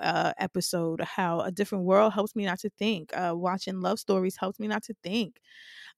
uh 0.00 0.32
episode, 0.38 1.00
how 1.02 1.40
a 1.40 1.50
different 1.52 1.84
world 1.84 2.12
helps 2.12 2.34
me 2.36 2.44
not 2.46 2.60
to 2.60 2.70
think. 2.78 3.16
Uh 3.16 3.34
watching 3.36 3.80
love 3.80 3.98
stories 3.98 4.36
helps 4.36 4.58
me 4.60 4.68
not 4.68 4.82
to 4.84 4.94
think 5.02 5.40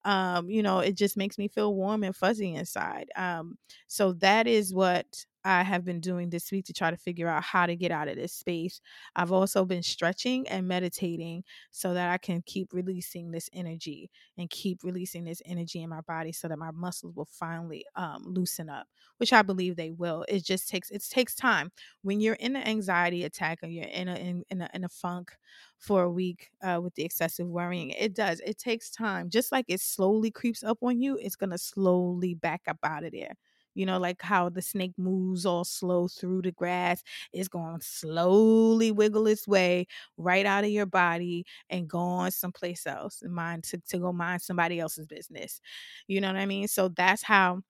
um, 0.04 0.48
you 0.50 0.62
know, 0.62 0.80
it 0.80 0.96
just 0.96 1.16
makes 1.16 1.38
me 1.38 1.48
feel 1.48 1.74
warm 1.74 2.02
and 2.04 2.16
fuzzy 2.16 2.54
inside. 2.54 3.10
Um, 3.16 3.58
so 3.86 4.12
that 4.14 4.46
is 4.46 4.72
what 4.74 5.24
I 5.44 5.62
have 5.62 5.84
been 5.84 6.00
doing 6.00 6.30
this 6.30 6.50
week 6.52 6.66
to 6.66 6.72
try 6.72 6.90
to 6.90 6.96
figure 6.96 7.28
out 7.28 7.42
how 7.42 7.66
to 7.66 7.76
get 7.76 7.90
out 7.90 8.08
of 8.08 8.16
this 8.16 8.32
space. 8.34 8.80
I've 9.16 9.32
also 9.32 9.64
been 9.64 9.82
stretching 9.82 10.46
and 10.48 10.68
meditating 10.68 11.44
so 11.70 11.94
that 11.94 12.10
I 12.10 12.18
can 12.18 12.42
keep 12.44 12.72
releasing 12.72 13.30
this 13.30 13.48
energy 13.52 14.10
and 14.36 14.50
keep 14.50 14.82
releasing 14.84 15.24
this 15.24 15.40
energy 15.46 15.82
in 15.82 15.88
my 15.90 16.02
body 16.02 16.32
so 16.32 16.48
that 16.48 16.58
my 16.58 16.70
muscles 16.72 17.14
will 17.16 17.28
finally 17.30 17.84
um, 17.96 18.22
loosen 18.24 18.68
up, 18.68 18.86
which 19.16 19.32
I 19.32 19.42
believe 19.42 19.76
they 19.76 19.90
will. 19.90 20.24
It 20.28 20.44
just 20.44 20.68
takes 20.68 20.90
it 20.90 21.02
takes 21.08 21.34
time 21.34 21.72
when 22.02 22.20
you're 22.20 22.34
in 22.34 22.56
an 22.56 22.66
anxiety 22.66 23.24
attack 23.24 23.60
or 23.62 23.68
you're 23.68 23.84
in 23.84 24.08
a 24.08 24.14
in, 24.16 24.44
in 24.50 24.60
a, 24.62 24.68
in 24.74 24.84
a 24.84 24.88
funk 24.88 25.32
for 25.78 26.02
a 26.02 26.10
week 26.10 26.50
uh, 26.62 26.80
with 26.82 26.94
the 26.94 27.04
excessive 27.04 27.46
worrying. 27.48 27.90
It 27.90 28.14
does. 28.14 28.40
It 28.44 28.58
takes 28.58 28.90
time. 28.90 29.30
Just 29.30 29.52
like 29.52 29.64
it 29.68 29.80
slowly 29.80 30.30
creeps 30.30 30.62
up 30.62 30.78
on 30.82 31.00
you, 31.00 31.18
it's 31.20 31.36
gonna 31.36 31.58
slowly 31.58 32.34
back 32.34 32.62
up 32.68 32.78
out 32.84 33.04
of 33.04 33.12
there 33.12 33.34
you 33.74 33.86
know, 33.86 33.98
like 33.98 34.22
how 34.22 34.48
the 34.48 34.62
snake 34.62 34.92
moves 34.96 35.46
all 35.46 35.64
slow 35.64 36.08
through 36.08 36.42
the 36.42 36.52
grass. 36.52 37.02
It's 37.32 37.48
going 37.48 37.80
to 37.80 37.86
slowly 37.86 38.90
wiggle 38.90 39.26
its 39.26 39.46
way 39.48 39.86
right 40.16 40.46
out 40.46 40.64
of 40.64 40.70
your 40.70 40.86
body 40.86 41.44
and 41.68 41.88
go 41.88 41.98
on 41.98 42.30
someplace 42.30 42.86
else 42.86 43.22
and 43.22 43.32
mind 43.34 43.64
to, 43.64 43.78
to 43.88 43.98
go 43.98 44.12
mind 44.12 44.42
somebody 44.42 44.80
else's 44.80 45.06
business. 45.06 45.60
You 46.06 46.20
know 46.20 46.28
what 46.28 46.36
I 46.36 46.46
mean? 46.46 46.68
So 46.68 46.88
that's 46.88 47.22
how 47.22 47.62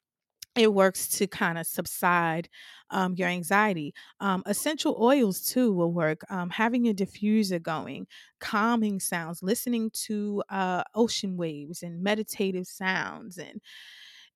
it 0.56 0.74
works 0.74 1.06
to 1.06 1.28
kind 1.28 1.58
of 1.58 1.66
subside 1.66 2.48
um, 2.90 3.14
your 3.14 3.28
anxiety. 3.28 3.94
Um, 4.18 4.42
essential 4.46 4.96
oils 5.00 5.42
too 5.42 5.72
will 5.72 5.92
work. 5.92 6.22
Um, 6.28 6.50
having 6.50 6.84
your 6.84 6.94
diffuser 6.94 7.62
going, 7.62 8.08
calming 8.40 8.98
sounds, 8.98 9.42
listening 9.44 9.90
to 10.06 10.42
uh, 10.50 10.82
ocean 10.94 11.36
waves 11.36 11.84
and 11.84 12.02
meditative 12.02 12.66
sounds, 12.66 13.38
and 13.38 13.60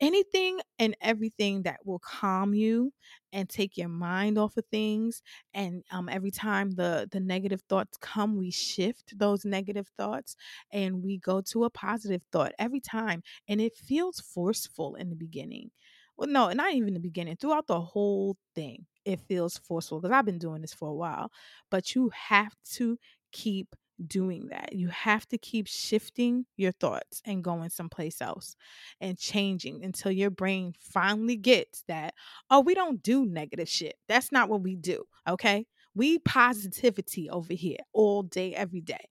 anything 0.04 0.60
and 0.78 0.96
everything 1.00 1.62
that 1.62 1.84
will 1.86 1.98
calm 2.00 2.54
you 2.54 2.92
and 3.32 3.48
take 3.48 3.76
your 3.76 3.88
mind 3.88 4.38
off 4.38 4.56
of 4.56 4.64
things 4.70 5.22
and 5.54 5.82
um, 5.90 6.08
every 6.08 6.30
time 6.30 6.70
the 6.72 7.08
the 7.10 7.20
negative 7.20 7.62
thoughts 7.68 7.96
come 8.00 8.36
we 8.36 8.50
shift 8.50 9.18
those 9.18 9.44
negative 9.44 9.88
thoughts 9.96 10.36
and 10.72 11.02
we 11.02 11.18
go 11.18 11.40
to 11.40 11.64
a 11.64 11.70
positive 11.70 12.22
thought 12.32 12.52
every 12.58 12.80
time 12.80 13.22
and 13.48 13.60
it 13.60 13.74
feels 13.74 14.20
forceful 14.20 14.94
in 14.96 15.10
the 15.10 15.16
beginning. 15.16 15.70
Well 16.16 16.28
no 16.28 16.52
not 16.52 16.72
even 16.74 16.94
the 16.94 17.00
beginning 17.00 17.36
throughout 17.36 17.66
the 17.66 17.80
whole 17.80 18.36
thing 18.54 18.86
it 19.04 19.20
feels 19.20 19.58
forceful 19.58 20.00
because 20.00 20.14
i've 20.14 20.24
been 20.24 20.38
doing 20.38 20.60
this 20.62 20.72
for 20.72 20.88
a 20.88 20.94
while 20.94 21.30
but 21.70 21.94
you 21.94 22.10
have 22.10 22.54
to 22.74 22.98
keep 23.32 23.74
doing 24.06 24.48
that. 24.50 24.72
You 24.72 24.88
have 24.88 25.26
to 25.28 25.38
keep 25.38 25.66
shifting 25.66 26.46
your 26.56 26.72
thoughts 26.72 27.22
and 27.24 27.44
going 27.44 27.70
someplace 27.70 28.20
else 28.20 28.56
and 29.00 29.18
changing 29.18 29.84
until 29.84 30.12
your 30.12 30.30
brain 30.30 30.74
finally 30.80 31.36
gets 31.36 31.82
that, 31.88 32.14
oh, 32.50 32.60
we 32.60 32.74
don't 32.74 33.02
do 33.02 33.24
negative 33.24 33.68
shit. 33.68 33.96
That's 34.08 34.32
not 34.32 34.48
what 34.48 34.62
we 34.62 34.76
do. 34.76 35.04
Okay. 35.28 35.66
We 35.94 36.18
positivity 36.18 37.30
over 37.30 37.54
here 37.54 37.78
all 37.92 38.24
day, 38.24 38.52
every 38.54 38.80
day. 38.80 39.08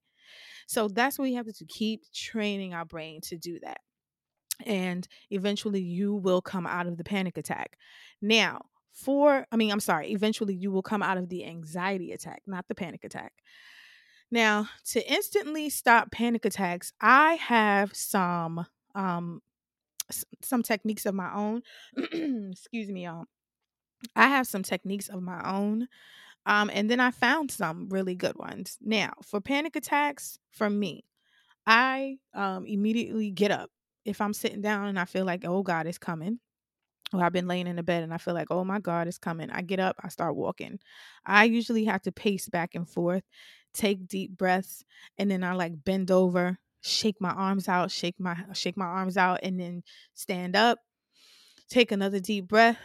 So 0.67 0.87
that's 0.87 1.17
what 1.17 1.23
we 1.23 1.33
have 1.35 1.45
to 1.45 1.51
do. 1.51 1.65
Keep 1.67 2.11
training 2.13 2.73
our 2.73 2.85
brain 2.85 3.21
to 3.23 3.37
do 3.37 3.59
that. 3.61 3.79
And 4.65 5.07
eventually 5.29 5.81
you 5.81 6.15
will 6.15 6.41
come 6.41 6.67
out 6.67 6.87
of 6.87 6.97
the 6.97 7.03
panic 7.03 7.37
attack. 7.37 7.77
Now, 8.21 8.65
for, 8.93 9.47
I 9.51 9.55
mean, 9.55 9.71
I'm 9.71 9.79
sorry, 9.79 10.11
eventually 10.11 10.53
you 10.53 10.71
will 10.71 10.83
come 10.83 11.01
out 11.01 11.17
of 11.17 11.29
the 11.29 11.45
anxiety 11.45 12.11
attack, 12.11 12.43
not 12.45 12.67
the 12.67 12.75
panic 12.75 13.03
attack. 13.03 13.33
Now, 14.33 14.67
to 14.85 15.11
instantly 15.13 15.69
stop 15.69 16.09
panic 16.09 16.43
attacks, 16.43 16.91
I 16.99 17.35
have 17.35 17.95
some 17.95 18.65
um 18.95 19.43
some 20.41 20.63
techniques 20.63 21.05
of 21.05 21.13
my 21.13 21.31
own. 21.35 21.61
Excuse 22.51 22.89
me, 22.89 23.05
y'all. 23.05 23.25
I 24.15 24.29
have 24.29 24.47
some 24.47 24.63
techniques 24.63 25.07
of 25.07 25.21
my 25.21 25.39
own. 25.47 25.87
Um, 26.47 26.71
and 26.73 26.89
then 26.89 26.99
I 26.99 27.11
found 27.11 27.51
some 27.51 27.89
really 27.89 28.15
good 28.15 28.35
ones. 28.37 28.77
Now, 28.81 29.13
for 29.23 29.39
panic 29.39 29.75
attacks, 29.75 30.39
for 30.49 30.67
me, 30.67 31.05
I 31.67 32.17
um 32.33 32.65
immediately 32.65 33.29
get 33.29 33.51
up. 33.51 33.69
If 34.03 34.19
I'm 34.19 34.33
sitting 34.33 34.61
down 34.61 34.87
and 34.87 34.99
I 34.99 35.05
feel 35.05 35.25
like, 35.25 35.45
oh 35.45 35.61
God, 35.61 35.85
it's 35.85 35.99
coming, 35.99 36.39
I've 37.21 37.33
been 37.33 37.47
laying 37.47 37.67
in 37.67 37.75
the 37.75 37.83
bed 37.83 38.03
and 38.03 38.13
I 38.13 38.17
feel 38.17 38.33
like, 38.33 38.47
oh 38.49 38.63
my 38.63 38.79
God, 38.79 39.07
it's 39.07 39.17
coming. 39.17 39.49
I 39.51 39.61
get 39.61 39.79
up, 39.79 39.95
I 40.01 40.09
start 40.09 40.35
walking. 40.35 40.79
I 41.25 41.45
usually 41.45 41.85
have 41.85 42.01
to 42.03 42.11
pace 42.11 42.49
back 42.49 42.75
and 42.75 42.89
forth 42.89 43.23
take 43.73 44.07
deep 44.07 44.37
breaths, 44.37 44.85
and 45.17 45.29
then 45.29 45.43
I 45.43 45.53
like 45.53 45.83
bend 45.83 46.11
over, 46.11 46.57
shake 46.81 47.19
my 47.19 47.31
arms 47.31 47.67
out, 47.67 47.91
shake 47.91 48.19
my 48.19 48.37
shake 48.53 48.77
my 48.77 48.85
arms 48.85 49.17
out, 49.17 49.39
and 49.43 49.59
then 49.59 49.83
stand 50.13 50.55
up, 50.55 50.79
take 51.69 51.91
another 51.91 52.19
deep 52.19 52.47
breath, 52.47 52.77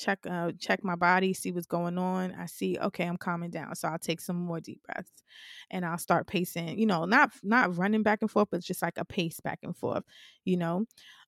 check 0.00 0.20
uh 0.28 0.52
check 0.58 0.84
my 0.84 0.96
body, 0.96 1.32
see 1.34 1.52
what's 1.52 1.66
going 1.66 1.98
on. 1.98 2.32
I 2.34 2.46
see, 2.46 2.78
okay, 2.78 3.04
I'm 3.06 3.16
calming 3.18 3.50
down. 3.50 3.74
So 3.76 3.88
I'll 3.88 3.98
take 3.98 4.20
some 4.20 4.36
more 4.36 4.60
deep 4.60 4.82
breaths 4.84 5.22
and 5.70 5.84
I'll 5.84 5.98
start 5.98 6.26
pacing, 6.26 6.78
you 6.78 6.86
know, 6.86 7.04
not 7.04 7.30
not 7.42 7.76
running 7.76 8.02
back 8.02 8.20
and 8.22 8.30
forth, 8.30 8.48
but 8.50 8.62
just 8.62 8.82
like 8.82 8.98
a 8.98 9.04
pace 9.04 9.40
back 9.40 9.60
and 9.62 9.76
forth, 9.76 10.04
you 10.44 10.56
know. 10.56 10.86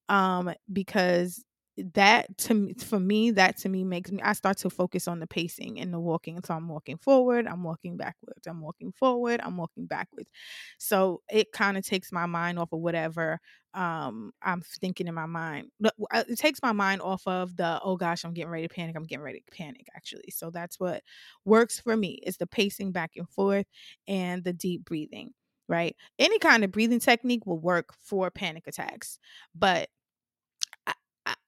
Um, 0.09 0.53
because 0.73 1.45
that 1.95 2.37
to 2.37 2.55
me 2.55 2.75
for 2.75 3.01
me 3.01 3.31
that 3.31 3.57
to 3.57 3.69
me 3.69 3.83
makes 3.83 4.13
me 4.13 4.21
i 4.23 4.35
start 4.35 4.59
to 4.59 4.69
focus 4.69 5.09
on 5.09 5.21
the 5.21 5.27
pacing 5.27 5.81
and 5.81 5.93
the 5.93 5.99
walking. 5.99 6.39
So 6.45 6.55
i'm 6.55 6.69
walking 6.69 6.99
forward 6.99 7.47
i'm 7.47 7.63
walking 7.65 7.97
backwards 7.97 8.47
i'm 8.47 8.61
walking 8.61 8.93
forward 8.93 9.41
i'm 9.43 9.57
walking 9.57 9.87
backwards. 9.87 10.29
So 10.79 11.23
it 11.31 11.53
kind 11.53 11.79
of 11.79 11.87
takes 11.87 12.13
my 12.13 12.27
mind 12.27 12.59
off 12.59 12.73
of 12.73 12.81
whatever 12.81 13.41
um 13.75 14.33
i'm 14.43 14.61
thinking 14.61 15.07
in 15.09 15.15
my 15.15 15.25
mind. 15.27 15.69
Uh, 15.83 16.25
it 16.29 16.39
takes 16.39 16.61
my 16.63 16.73
mind 16.73 17.01
off 17.01 17.23
of 17.27 17.57
the 17.57 17.81
oh 17.83 17.97
gosh 17.97 18.25
i'm 18.25 18.35
getting 18.35 18.51
ready 18.51 18.69
to 18.69 18.75
panic 18.75 18.95
i'm 18.97 19.05
getting 19.05 19.25
ready 19.25 19.41
to 19.41 19.57
panic 19.57 19.87
actually. 19.97 20.31
So 20.31 20.51
that's 20.51 20.79
what 20.79 21.03
works 21.45 21.81
for 21.81 21.97
me 21.97 22.21
is 22.27 22.37
the 22.37 22.47
pacing 22.47 22.93
back 22.93 23.13
and 23.17 23.29
forth 23.29 23.67
and 24.07 24.45
the 24.45 24.53
deep 24.53 24.85
breathing 24.85 25.31
right? 25.69 25.97
Any 26.19 26.39
kind 26.39 26.65
of 26.65 26.73
breathing 26.73 26.99
technique 27.01 27.47
will 27.47 27.59
work 27.59 27.91
for 28.05 28.31
panic 28.31 28.67
attacks 28.67 29.19
but 29.55 29.89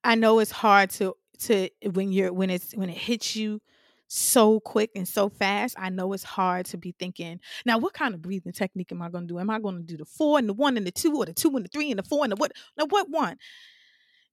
I 0.04 0.14
know 0.14 0.38
it's 0.38 0.50
hard 0.50 0.90
to 0.90 1.14
to 1.40 1.68
when 1.92 2.12
you're 2.12 2.32
when 2.32 2.50
it's 2.50 2.72
when 2.74 2.90
it 2.90 2.96
hits 2.96 3.34
you 3.36 3.60
so 4.06 4.60
quick 4.60 4.90
and 4.94 5.08
so 5.08 5.28
fast. 5.28 5.74
I 5.78 5.90
know 5.90 6.12
it's 6.12 6.22
hard 6.24 6.66
to 6.66 6.76
be 6.78 6.94
thinking, 6.98 7.40
now 7.66 7.78
what 7.78 7.94
kind 7.94 8.14
of 8.14 8.22
breathing 8.22 8.52
technique 8.52 8.92
am 8.92 9.02
I 9.02 9.08
to 9.10 9.20
do? 9.22 9.38
Am 9.38 9.50
I 9.50 9.58
to 9.58 9.82
do 9.84 9.96
the 9.96 10.04
four 10.04 10.38
and 10.38 10.48
the 10.48 10.52
one 10.52 10.76
and 10.76 10.86
the 10.86 10.92
two 10.92 11.16
or 11.16 11.26
the 11.26 11.32
two 11.32 11.50
and 11.56 11.64
the 11.64 11.68
three 11.70 11.90
and 11.90 11.98
the 11.98 12.02
four 12.04 12.24
and 12.24 12.32
the 12.32 12.36
what? 12.36 12.52
Now 12.78 12.86
what 12.86 13.10
one? 13.10 13.38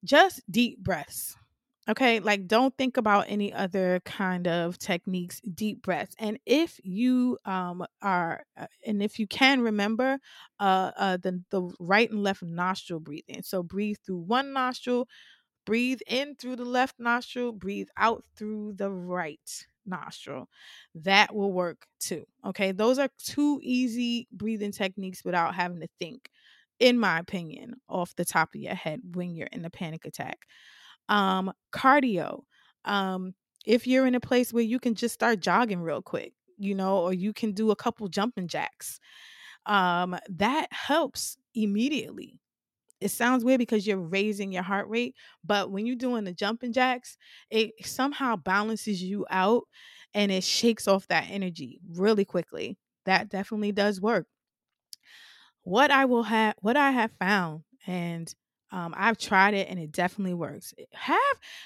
just 0.04 0.42
deep 0.52 0.80
breaths. 0.80 1.36
Okay, 1.90 2.20
like 2.20 2.48
don't 2.48 2.78
think 2.78 2.96
about 2.98 3.26
any 3.28 3.52
other 3.52 4.02
kind 4.06 4.48
of 4.48 4.78
techniques, 4.78 5.42
deep 5.42 5.82
breaths. 5.82 6.16
And 6.20 6.38
if 6.46 6.80
you 6.84 7.40
um 7.44 7.84
are 8.04 8.44
uh, 8.56 8.68
and 8.86 9.02
if 9.02 9.18
you 9.18 9.26
can 9.26 9.62
remember 9.62 10.20
uh 10.60 10.92
uh 10.96 11.18
the 11.18 11.44
the 11.50 11.74
right 11.80 12.10
and 12.10 12.22
left 12.22 12.44
nostril 12.44 13.00
breathing. 13.00 13.42
So 13.42 13.64
breathe 13.64 13.98
through 14.06 14.20
one 14.20 14.54
nostril, 14.54 15.08
breathe 15.66 16.00
in 16.08 16.36
through 16.36 16.58
the 16.58 16.66
left 16.66 16.96
nostril, 17.00 17.52
breathe 17.52 17.88
out 17.98 18.24
through 18.38 18.74
the 18.74 18.90
right 18.92 19.66
nostril. 19.86 20.50
That 20.96 21.34
will 21.36 21.52
work 21.54 21.88
too. 22.00 22.26
Okay, 22.46 22.72
those 22.72 23.00
are 23.00 23.10
two 23.18 23.60
easy 23.64 24.28
breathing 24.32 24.72
techniques 24.72 25.24
without 25.24 25.56
having 25.56 25.82
to 25.82 25.88
think 26.00 26.30
in 26.80 26.98
my 26.98 27.20
opinion 27.20 27.76
off 27.90 28.16
the 28.16 28.26
top 28.26 28.56
of 28.56 28.62
your 28.62 28.74
head 28.74 29.00
when 29.14 29.36
you're 29.36 29.48
in 29.52 29.66
a 29.66 29.70
panic 29.70 30.06
attack 30.06 30.40
um, 31.10 31.52
cardio. 31.72 32.44
Um, 32.86 33.34
if 33.66 33.86
you're 33.88 34.08
in 34.08 34.16
a 34.16 34.20
place 34.20 34.52
where 34.54 34.64
you 34.64 34.80
can 34.80 34.96
just 34.96 35.14
start 35.14 35.40
jogging 35.40 35.82
real 35.82 36.02
quick, 36.02 36.34
you 36.58 36.76
know, 36.76 36.98
or 37.00 37.14
you 37.14 37.34
can 37.34 37.52
do 37.54 37.72
a 37.72 37.76
couple 37.76 38.08
jumping 38.08 38.48
jacks, 38.48 39.00
um, 39.68 40.18
that 40.30 40.68
helps 40.74 41.38
immediately. 41.56 42.41
It 43.02 43.10
sounds 43.10 43.44
weird 43.44 43.60
because 43.60 43.88
you're 43.88 43.98
raising 43.98 44.52
your 44.52 44.64
heart 44.64 44.88
rate, 44.88 45.16
but 45.44 45.72
when 45.72 45.86
you're 45.86 45.96
doing 45.96 46.24
the 46.24 46.34
jumping 46.34 46.72
jacks, 46.74 47.18
it 47.50 47.72
somehow 47.86 48.36
balances 48.38 49.02
you 49.04 49.26
out 49.30 49.64
and 50.14 50.32
it 50.32 50.44
shakes 50.44 50.88
off 50.88 51.08
that 51.08 51.28
energy 51.30 51.80
really 51.90 52.26
quickly. 52.26 52.78
That 53.06 53.30
definitely 53.30 53.72
does 53.72 54.00
work. 54.00 54.28
What 55.64 55.92
I 55.92 56.06
will 56.06 56.24
have, 56.24 56.56
what 56.60 56.78
I 56.78 56.92
have 56.92 57.12
found, 57.20 57.64
and 57.86 58.34
um, 58.72 58.94
I've 58.98 59.18
tried 59.18 59.54
it 59.54 59.68
and 59.70 59.80
it 59.80 59.92
definitely 59.92 60.34
works. 60.34 60.74
Have 60.94 61.20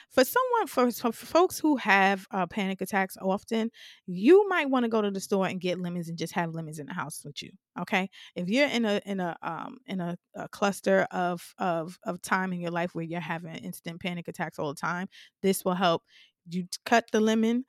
for 0.09 0.23
someone 0.23 0.67
for, 0.67 0.91
for 0.91 1.11
folks 1.11 1.59
who 1.59 1.77
have 1.77 2.25
uh, 2.31 2.47
panic 2.47 2.81
attacks 2.81 3.17
often, 3.21 3.69
you 4.07 4.47
might 4.49 4.69
want 4.69 4.83
to 4.85 4.89
go 4.89 5.01
to 5.01 5.11
the 5.11 5.19
store 5.19 5.47
and 5.47 5.59
get 5.61 5.79
lemons 5.79 6.09
and 6.09 6.17
just 6.17 6.33
have 6.33 6.53
lemons 6.55 6.79
in 6.79 6.87
the 6.87 6.93
house 6.93 7.21
with 7.23 7.41
you. 7.43 7.51
Okay, 7.79 8.09
if 8.35 8.49
you're 8.49 8.67
in 8.67 8.85
a 8.85 9.01
in 9.05 9.19
a 9.19 9.35
um 9.43 9.77
in 9.85 9.99
a, 10.01 10.17
a 10.35 10.47
cluster 10.49 11.07
of 11.11 11.53
of 11.59 11.97
of 12.05 12.21
time 12.21 12.53
in 12.53 12.59
your 12.59 12.71
life 12.71 12.95
where 12.95 13.03
you're 13.05 13.19
having 13.19 13.55
instant 13.55 14.01
panic 14.01 14.27
attacks 14.27 14.57
all 14.59 14.69
the 14.69 14.79
time, 14.79 15.07
this 15.41 15.63
will 15.65 15.75
help. 15.75 16.03
You 16.49 16.67
cut 16.85 17.05
the 17.11 17.19
lemon 17.19 17.65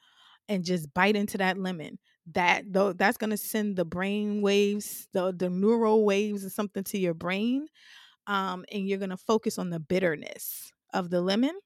and 0.49 0.65
just 0.65 0.93
bite 0.95 1.17
into 1.17 1.39
that 1.39 1.59
lemon 1.59 1.99
that 2.33 2.65
though 2.73 2.93
that's 2.93 3.17
going 3.17 3.31
to 3.31 3.37
send 3.37 3.77
the 3.77 3.85
brain 3.85 4.43
waves 4.43 5.09
the 5.13 5.33
the 5.33 5.49
neural 5.49 6.05
waves 6.05 6.45
or 6.45 6.51
something 6.51 6.83
to 6.85 6.99
your 6.99 7.15
brain 7.15 7.67
um, 8.27 8.65
and 8.73 8.89
you're 8.89 8.99
gonna 8.99 9.17
focus 9.17 9.59
on 9.59 9.71
the 9.71 9.81
bitterness 9.81 10.73
of 10.95 11.11
the 11.11 11.21
lemon 11.21 11.59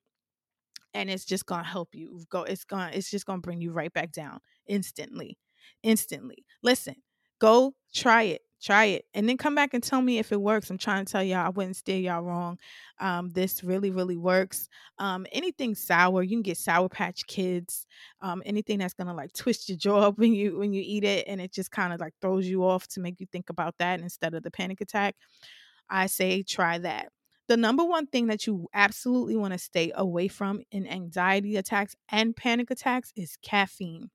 and 0.94 1.10
it's 1.10 1.24
just 1.24 1.46
gonna 1.46 1.64
help 1.64 1.94
you 1.94 2.20
go 2.30 2.42
it's 2.42 2.64
gonna 2.64 2.90
it's 2.92 3.10
just 3.10 3.26
gonna 3.26 3.40
bring 3.40 3.60
you 3.60 3.72
right 3.72 3.92
back 3.92 4.12
down 4.12 4.38
instantly 4.66 5.38
instantly. 5.82 6.44
Listen 6.62 6.96
go 7.38 7.74
try 7.94 8.22
it 8.24 8.42
try 8.62 8.84
it 8.84 9.06
and 9.14 9.26
then 9.26 9.38
come 9.38 9.54
back 9.54 9.72
and 9.72 9.82
tell 9.82 10.02
me 10.02 10.18
if 10.18 10.32
it 10.32 10.40
works. 10.40 10.68
I'm 10.68 10.76
trying 10.76 11.06
to 11.06 11.10
tell 11.10 11.22
y'all 11.22 11.46
i 11.46 11.48
wouldn't 11.48 11.76
steer 11.76 11.96
y'all 11.98 12.20
wrong 12.22 12.58
um, 13.00 13.30
this 13.30 13.64
really 13.64 13.90
really 13.90 14.16
works. 14.18 14.68
Um, 14.98 15.26
anything 15.32 15.74
sour 15.74 16.22
you 16.22 16.36
can 16.36 16.42
get 16.42 16.58
sour 16.58 16.88
patch 16.88 17.26
kids 17.26 17.86
um, 18.20 18.42
anything 18.44 18.78
that's 18.78 18.94
gonna 18.94 19.14
like 19.14 19.32
twist 19.32 19.68
your 19.68 19.78
jaw 19.78 20.00
up 20.08 20.18
when 20.18 20.34
you 20.34 20.58
when 20.58 20.72
you 20.72 20.82
eat 20.84 21.04
it 21.04 21.26
and 21.28 21.40
it 21.40 21.52
just 21.52 21.70
kind 21.70 21.92
of 21.94 22.00
like 22.00 22.14
throws 22.20 22.46
you 22.48 22.64
off 22.64 22.86
to 22.88 23.00
make 23.00 23.20
you 23.20 23.26
think 23.32 23.48
about 23.48 23.76
that 23.78 24.00
instead 24.00 24.34
of 24.34 24.42
the 24.42 24.50
panic 24.50 24.80
attack 24.80 25.16
I 25.90 26.06
say 26.06 26.42
try 26.42 26.78
that. 26.78 27.08
The 27.48 27.56
number 27.56 27.84
one 27.84 28.06
thing 28.06 28.28
that 28.28 28.46
you 28.46 28.68
absolutely 28.72 29.36
want 29.36 29.52
to 29.52 29.58
stay 29.58 29.90
away 29.94 30.28
from 30.28 30.62
in 30.70 30.86
anxiety 30.86 31.56
attacks 31.56 31.96
and 32.08 32.36
panic 32.36 32.70
attacks 32.70 33.12
is 33.16 33.36
caffeine. 33.42 34.10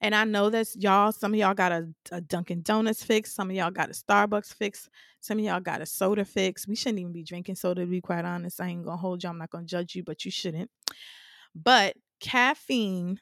And 0.00 0.14
I 0.14 0.24
know 0.24 0.50
that 0.50 0.68
y'all, 0.76 1.10
some 1.10 1.32
of 1.32 1.38
y'all 1.38 1.54
got 1.54 1.72
a, 1.72 1.88
a, 2.12 2.20
Dunkin' 2.20 2.62
Donuts 2.62 3.02
fix, 3.02 3.34
some 3.34 3.50
of 3.50 3.56
y'all 3.56 3.70
got 3.70 3.88
a 3.88 3.92
Starbucks 3.92 4.54
fix, 4.54 4.88
some 5.20 5.38
of 5.38 5.44
y'all 5.44 5.60
got 5.60 5.80
a 5.80 5.86
soda 5.86 6.24
fix. 6.24 6.68
We 6.68 6.76
shouldn't 6.76 7.00
even 7.00 7.12
be 7.12 7.24
drinking 7.24 7.56
soda, 7.56 7.80
to 7.80 7.86
be 7.86 8.00
quite 8.00 8.24
honest. 8.24 8.60
I 8.60 8.68
ain't 8.68 8.84
gonna 8.84 8.96
hold 8.96 9.24
you, 9.24 9.30
I'm 9.30 9.38
not 9.38 9.50
gonna 9.50 9.64
judge 9.64 9.94
you, 9.96 10.04
but 10.04 10.24
you 10.24 10.30
shouldn't. 10.30 10.70
But 11.54 11.96
caffeine 12.20 13.20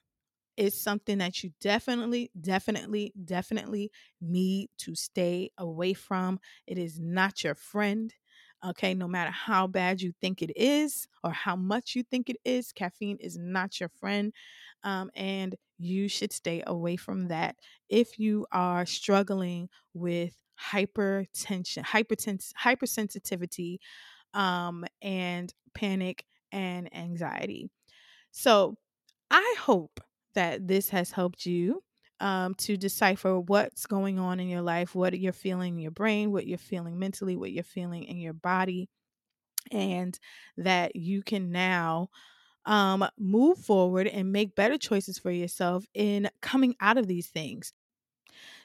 is 0.56 0.80
something 0.80 1.18
that 1.18 1.42
you 1.42 1.52
definitely, 1.60 2.30
definitely, 2.40 3.12
definitely 3.24 3.90
need 4.20 4.70
to 4.78 4.94
stay 4.94 5.50
away 5.58 5.94
from. 5.94 6.38
It 6.66 6.78
is 6.78 6.98
not 7.00 7.44
your 7.44 7.54
friend. 7.54 8.12
Okay, 8.64 8.94
no 8.94 9.06
matter 9.06 9.30
how 9.30 9.66
bad 9.66 10.00
you 10.00 10.12
think 10.20 10.42
it 10.42 10.56
is 10.56 11.06
or 11.22 11.30
how 11.30 11.56
much 11.56 11.94
you 11.94 12.02
think 12.02 12.30
it 12.30 12.38
is, 12.44 12.72
caffeine 12.72 13.18
is 13.20 13.36
not 13.36 13.78
your 13.80 13.90
friend. 13.90 14.32
Um, 14.82 15.10
and 15.14 15.56
you 15.78 16.08
should 16.08 16.32
stay 16.32 16.62
away 16.66 16.96
from 16.96 17.28
that 17.28 17.56
if 17.88 18.18
you 18.18 18.46
are 18.52 18.86
struggling 18.86 19.68
with 19.92 20.36
hypertension, 20.58 21.84
hypertens- 21.84 22.52
hypersensitivity, 22.54 23.78
um, 24.34 24.84
and 25.02 25.52
panic 25.74 26.26
and 26.52 26.94
anxiety. 26.94 27.70
So 28.32 28.76
I 29.30 29.56
hope 29.60 30.00
that 30.36 30.68
this 30.68 30.88
has 30.90 31.10
helped 31.10 31.44
you 31.44 31.82
um, 32.20 32.54
to 32.54 32.76
decipher 32.76 33.40
what's 33.40 33.86
going 33.86 34.18
on 34.18 34.40
in 34.40 34.48
your 34.48 34.62
life, 34.62 34.94
what 34.94 35.18
you're 35.18 35.32
feeling 35.32 35.74
in 35.74 35.80
your 35.80 35.90
brain, 35.90 36.32
what 36.32 36.46
you're 36.46 36.58
feeling 36.58 36.98
mentally, 36.98 37.36
what 37.36 37.52
you're 37.52 37.64
feeling 37.64 38.04
in 38.04 38.18
your 38.18 38.32
body, 38.32 38.88
and 39.72 40.18
that 40.56 40.96
you 40.96 41.22
can 41.22 41.50
now 41.50 42.08
um, 42.64 43.06
move 43.18 43.58
forward 43.58 44.06
and 44.06 44.32
make 44.32 44.54
better 44.54 44.78
choices 44.78 45.18
for 45.18 45.30
yourself 45.30 45.84
in 45.94 46.30
coming 46.40 46.74
out 46.80 46.98
of 46.98 47.06
these 47.06 47.28
things. 47.28 47.72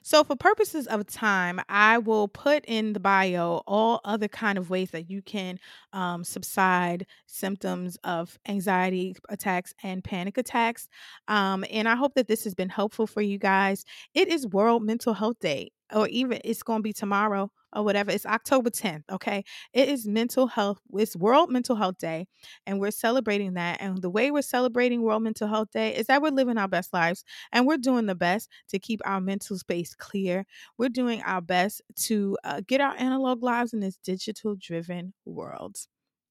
So 0.04 0.24
for 0.24 0.36
purposes 0.36 0.88
of 0.88 1.06
time, 1.06 1.62
I 1.70 2.00
will 2.00 2.28
put 2.28 2.66
in 2.66 2.94
the 2.94 3.00
bio 3.00 3.62
all 3.68 4.02
other 4.04 4.28
kind 4.28 4.58
of 4.58 4.70
ways 4.70 4.92
that 4.92 5.10
you 5.10 5.22
can 5.22 5.60
um, 5.94 6.24
subside 6.24 7.06
symptoms 7.28 7.98
of 8.04 8.40
anxiety 8.48 9.16
attacks 9.30 9.74
and 9.84 10.04
panic 10.04 10.38
attacks. 10.38 10.90
Um, 11.28 11.64
and 11.70 11.88
I 11.88 11.96
hope 11.96 12.16
that 12.16 12.28
this 12.28 12.44
has 12.46 12.56
been 12.56 12.70
helpful 12.70 13.06
for 13.06 13.22
you 13.22 13.38
guys. 13.38 13.86
It 14.16 14.28
is 14.28 14.48
World 14.48 14.84
Mental 14.84 15.14
Health 15.14 15.40
Day, 15.40 15.72
or 15.94 16.08
even 16.08 16.40
it's 16.44 16.64
going 16.64 16.80
to 16.80 16.84
be 16.84 16.94
tomorrow 16.94 17.52
or 17.74 17.84
whatever. 17.84 18.12
It's 18.12 18.26
October 18.26 18.70
10th, 18.70 19.04
okay? 19.12 19.44
It 19.74 19.90
is 19.90 20.08
mental 20.08 20.48
health, 20.48 20.80
it's 20.94 21.16
World 21.16 21.52
Mental 21.52 21.76
Health 21.76 21.98
Day, 21.98 22.28
and 22.66 22.80
we're 22.80 22.92
celebrating 22.92 23.54
that. 23.54 23.82
And 23.82 24.02
the 24.02 24.10
way 24.10 24.32
we're 24.32 24.42
celebrating 24.42 25.02
World 25.02 25.24
Mental 25.24 25.48
Health 25.48 25.70
Day 25.72 25.96
is 25.96 26.08
that 26.08 26.22
we're 26.22 26.32
living 26.32 26.58
our 26.58 26.68
best 26.68 26.94
lives 26.94 27.24
and 27.52 27.66
we're 27.66 27.78
doing 27.78 28.06
the 28.06 28.16
best 28.16 28.50
to 28.70 28.80
keep 28.80 29.02
our 29.06 29.22
mental 29.22 29.58
space 29.58 29.96
clear. 29.96 30.46
We're 30.78 30.90
doing 30.90 31.22
our 31.24 31.42
best 31.42 31.82
to 32.08 32.38
uh, 32.44 32.62
get 32.68 32.82
our 32.82 32.96
analog 32.98 33.44
lives 33.44 33.74
in 33.74 33.80
this 33.80 33.98
digital 33.98 34.56
driven 34.56 35.14
world. 35.26 35.78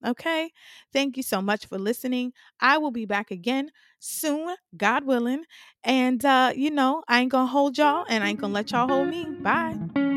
Okay. 0.05 0.50
Thank 0.92 1.16
you 1.16 1.22
so 1.22 1.42
much 1.42 1.66
for 1.66 1.79
listening. 1.79 2.33
I 2.61 2.79
will 2.79 2.90
be 2.90 3.05
back 3.05 3.31
again 3.31 3.70
soon, 3.98 4.55
God 4.76 5.05
willing. 5.05 5.44
And, 5.85 6.24
uh, 6.24 6.53
you 6.57 6.70
know, 6.70 7.03
I 7.07 7.20
ain't 7.20 7.31
going 7.31 7.46
to 7.46 7.53
hold 7.53 7.76
y'all 7.76 8.07
and 8.09 8.24
I 8.24 8.29
ain't 8.29 8.40
going 8.40 8.53
to 8.53 8.55
let 8.55 8.72
y'all 8.72 8.88
hold 8.88 9.09
me. 9.09 9.24
Bye. 9.24 10.09